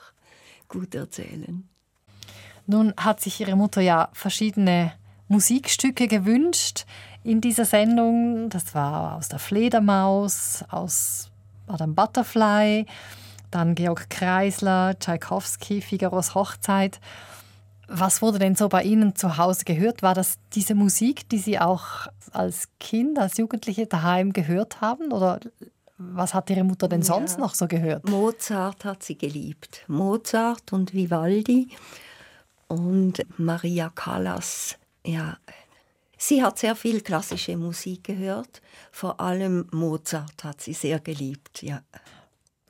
[0.68, 1.68] gut erzählen.
[2.66, 4.92] Nun hat sich ihre Mutter ja verschiedene
[5.28, 6.84] Musikstücke gewünscht
[7.22, 8.48] in dieser Sendung.
[8.50, 11.30] Das war aus der Fledermaus, aus
[11.66, 12.86] Madame Butterfly,
[13.50, 17.00] dann Georg Kreisler, Tschaikowski, Figaros Hochzeit.
[17.88, 20.02] Was wurde denn so bei Ihnen zu Hause gehört?
[20.02, 25.12] War das diese Musik, die Sie auch als Kind, als Jugendliche daheim gehört haben?
[25.12, 25.40] Oder
[25.98, 27.40] was hat Ihre Mutter denn sonst ja.
[27.40, 28.08] noch so gehört?
[28.08, 29.84] Mozart hat sie geliebt.
[29.86, 31.68] Mozart und Vivaldi
[32.68, 34.76] und Maria Callas.
[35.04, 35.36] Ja,
[36.16, 41.82] Sie hat sehr viel klassische Musik gehört, vor allem Mozart hat sie sehr geliebt, ja.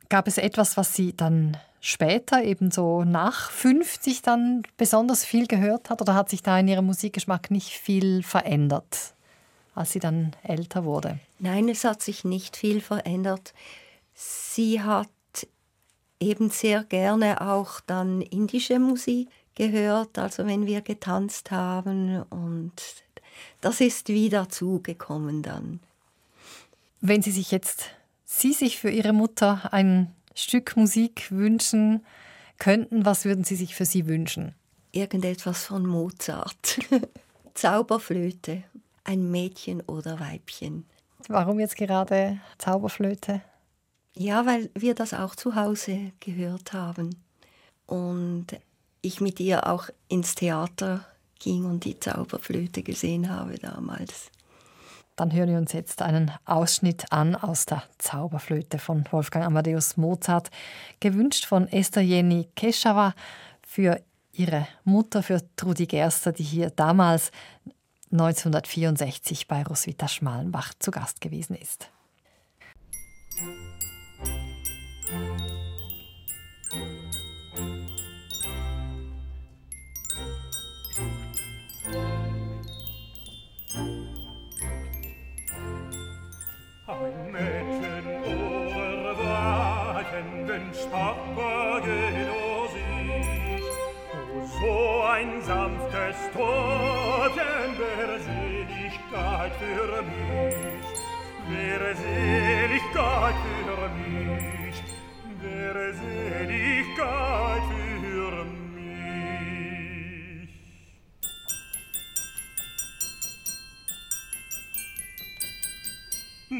[0.09, 5.91] Gab es etwas, was sie dann später, eben so nach 50 dann besonders viel gehört
[5.91, 9.15] hat oder hat sich da in ihrem Musikgeschmack nicht viel verändert,
[9.75, 11.21] als sie dann älter wurde?
[11.39, 13.55] Nein, es hat sich nicht viel verändert.
[14.15, 15.09] Sie hat
[16.19, 22.73] eben sehr gerne auch dann indische Musik gehört, also wenn wir getanzt haben und
[23.61, 25.81] das ist wieder zugekommen dann.
[27.01, 27.91] Wenn Sie sich jetzt
[28.25, 32.05] Sie sich für Ihre Mutter ein Stück Musik wünschen
[32.59, 34.55] könnten, was würden Sie sich für sie wünschen?
[34.93, 36.79] Irgendetwas von Mozart.
[37.55, 38.65] Zauberflöte.
[39.05, 40.85] Ein Mädchen oder Weibchen.
[41.29, 43.43] Warum jetzt gerade Zauberflöte?
[44.15, 47.17] Ja, weil wir das auch zu Hause gehört haben.
[47.87, 48.47] Und
[49.03, 51.07] ich mit ihr auch ins Theater
[51.39, 54.31] ging und die Zauberflöte gesehen habe damals.
[55.17, 60.51] Dann hören wir uns jetzt einen Ausschnitt an aus der Zauberflöte von Wolfgang Amadeus Mozart,
[61.01, 63.15] gewünscht von Esther Jenny Keschauer
[63.67, 67.31] für ihre Mutter, für Trudi Gerster, die hier damals
[68.13, 71.91] 1964 bei Roswitha Schmalenbach zu Gast gewesen ist.
[90.91, 93.63] Papageno sich,
[94.13, 100.57] und so ein sanftes Toten wäre Seligkeit für mich,
[101.49, 104.83] wäre Seligkeit für mich,
[105.41, 107.76] wäre Seligkeit für mich.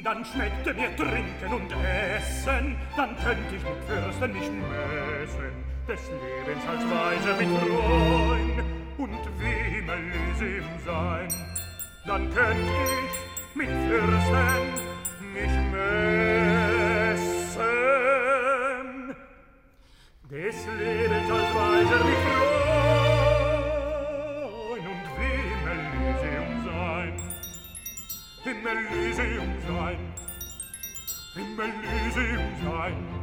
[0.07, 5.51] Dann schmeckte mir Trinken und Essen, dann könnt ich mit Fürsten nicht messen,
[5.89, 8.63] des Lebens als Weise mit Freuen
[8.99, 11.27] und wie im Elysium sein.
[12.07, 14.75] Dann könnt ich mit Fürsten
[15.35, 16.37] nicht messen,
[20.31, 22.77] des Lebens als Weise mit Freuen
[24.87, 27.13] und wie im Elysium sein.
[28.45, 29.56] Im Elysium
[31.57, 31.73] himmel
[32.09, 33.16] ist Sein.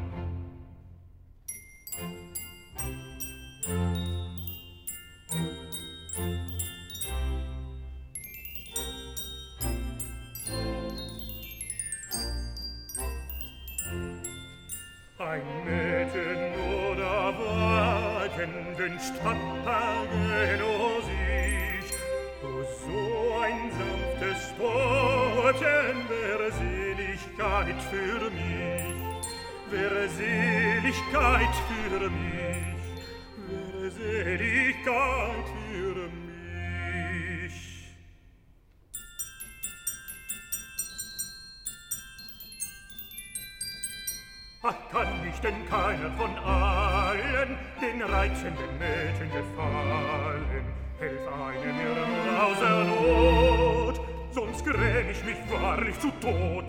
[44.66, 50.64] Ach, kann ich denn keiner von allen den reizenden Mädchen gefallen?
[51.00, 54.00] Helf einem mir aus der Not,
[54.32, 56.64] sonst gräm ich mich wahrlich zu Tod.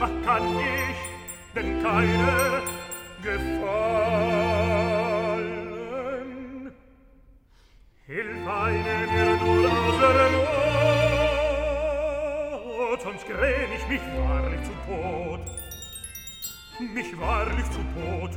[0.00, 0.96] Ach, kann ich
[1.54, 2.62] denn keiner
[3.22, 3.52] gefallen?
[8.06, 10.30] Hilf einem mir nur aus der
[12.96, 15.61] Not, sonst gräm ich mich wahrlich zu Tod
[16.80, 18.30] mich wahrlich zu Tod,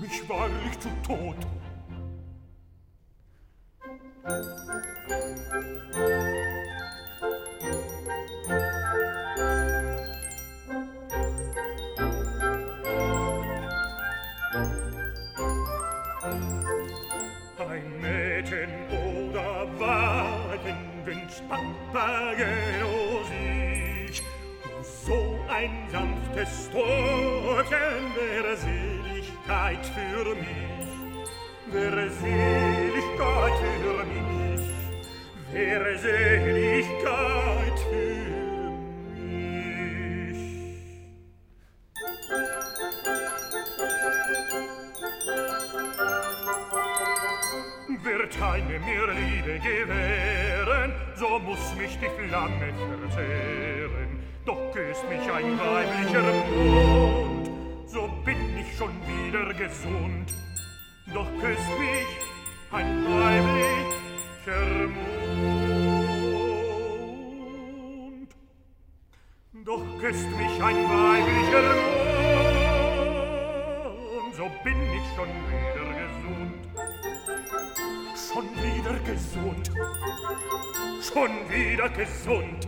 [0.00, 1.36] mich wahrlich zu Tod.
[78.32, 79.70] Schon wieder gesund.
[81.02, 82.66] Schon wieder gesund.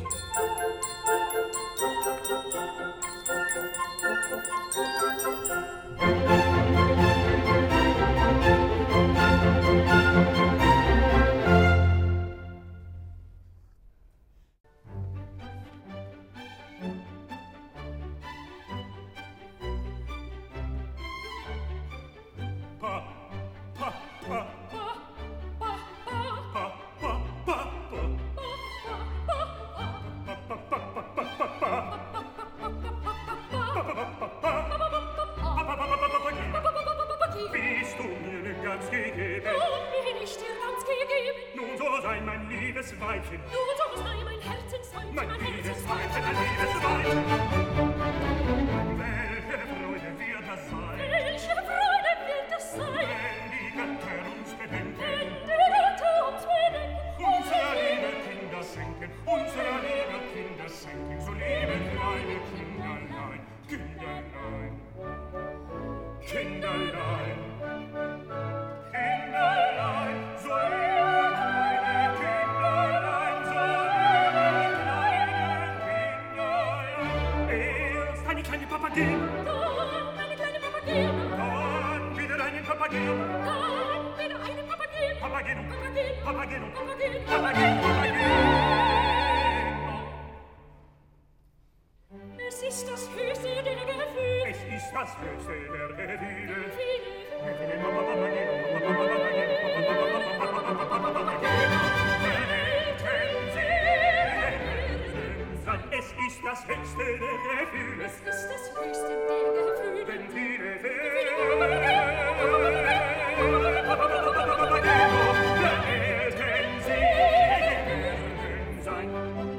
[106.04, 108.04] Es ist das höchste der Gefühle.
[108.04, 109.40] Es ist das höchste der
[109.78, 110.02] Gefühle.
[110.06, 110.70] Wenn viele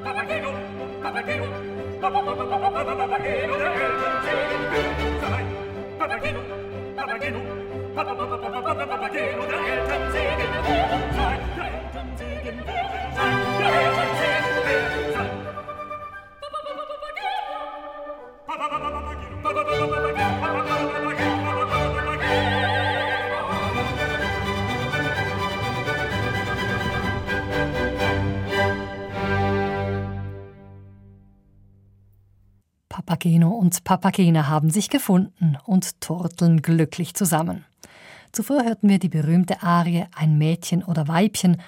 [0.06, 0.52] Papageno,
[1.02, 1.46] Papageno,
[2.96, 4.62] Papageno, der Eltern segen
[5.20, 5.46] sein.
[5.98, 6.40] Papageno,
[6.96, 7.40] Papageno,
[8.94, 10.52] Papageno, der Eltern segen
[11.16, 11.40] sein.
[11.56, 13.05] Der Eltern segen sein.
[33.06, 37.64] Papageno und Papagena haben sich gefunden und turteln glücklich zusammen.
[38.32, 41.62] Zuvor hörten wir die berühmte Arie Ein Mädchen oder Weibchen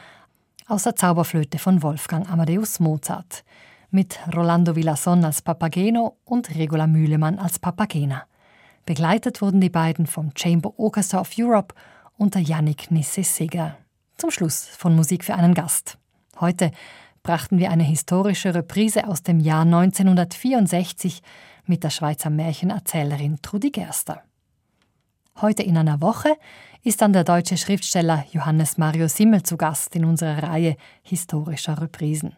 [0.67, 3.45] aus der Zauberflöte von Wolfgang Amadeus Mozart
[3.91, 8.25] mit Rolando Villason als Papageno und Regula Mühlemann als Papagena.
[8.85, 11.75] Begleitet wurden die beiden vom Chamber Orchestra of Europe
[12.17, 13.77] unter Yannick Nisse-Seger.
[14.17, 15.99] Zum Schluss von Musik für einen Gast.
[16.41, 16.71] Heute
[17.23, 21.23] brachten wir eine historische Reprise aus dem Jahr 1964
[21.67, 24.23] mit der Schweizer Märchenerzählerin Trudi Gerster.
[25.41, 26.37] Heute in einer Woche
[26.83, 32.37] ist dann der deutsche Schriftsteller Johannes Mario Simmel zu Gast in unserer Reihe historischer Reprisen.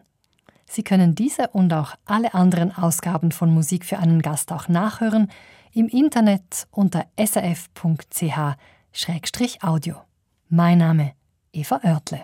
[0.73, 5.29] Sie können diese und auch alle anderen Ausgaben von Musik für einen Gast auch nachhören
[5.73, 8.55] im Internet unter srf.ch-audio.
[10.47, 11.11] Mein Name
[11.51, 12.21] Eva Oertle.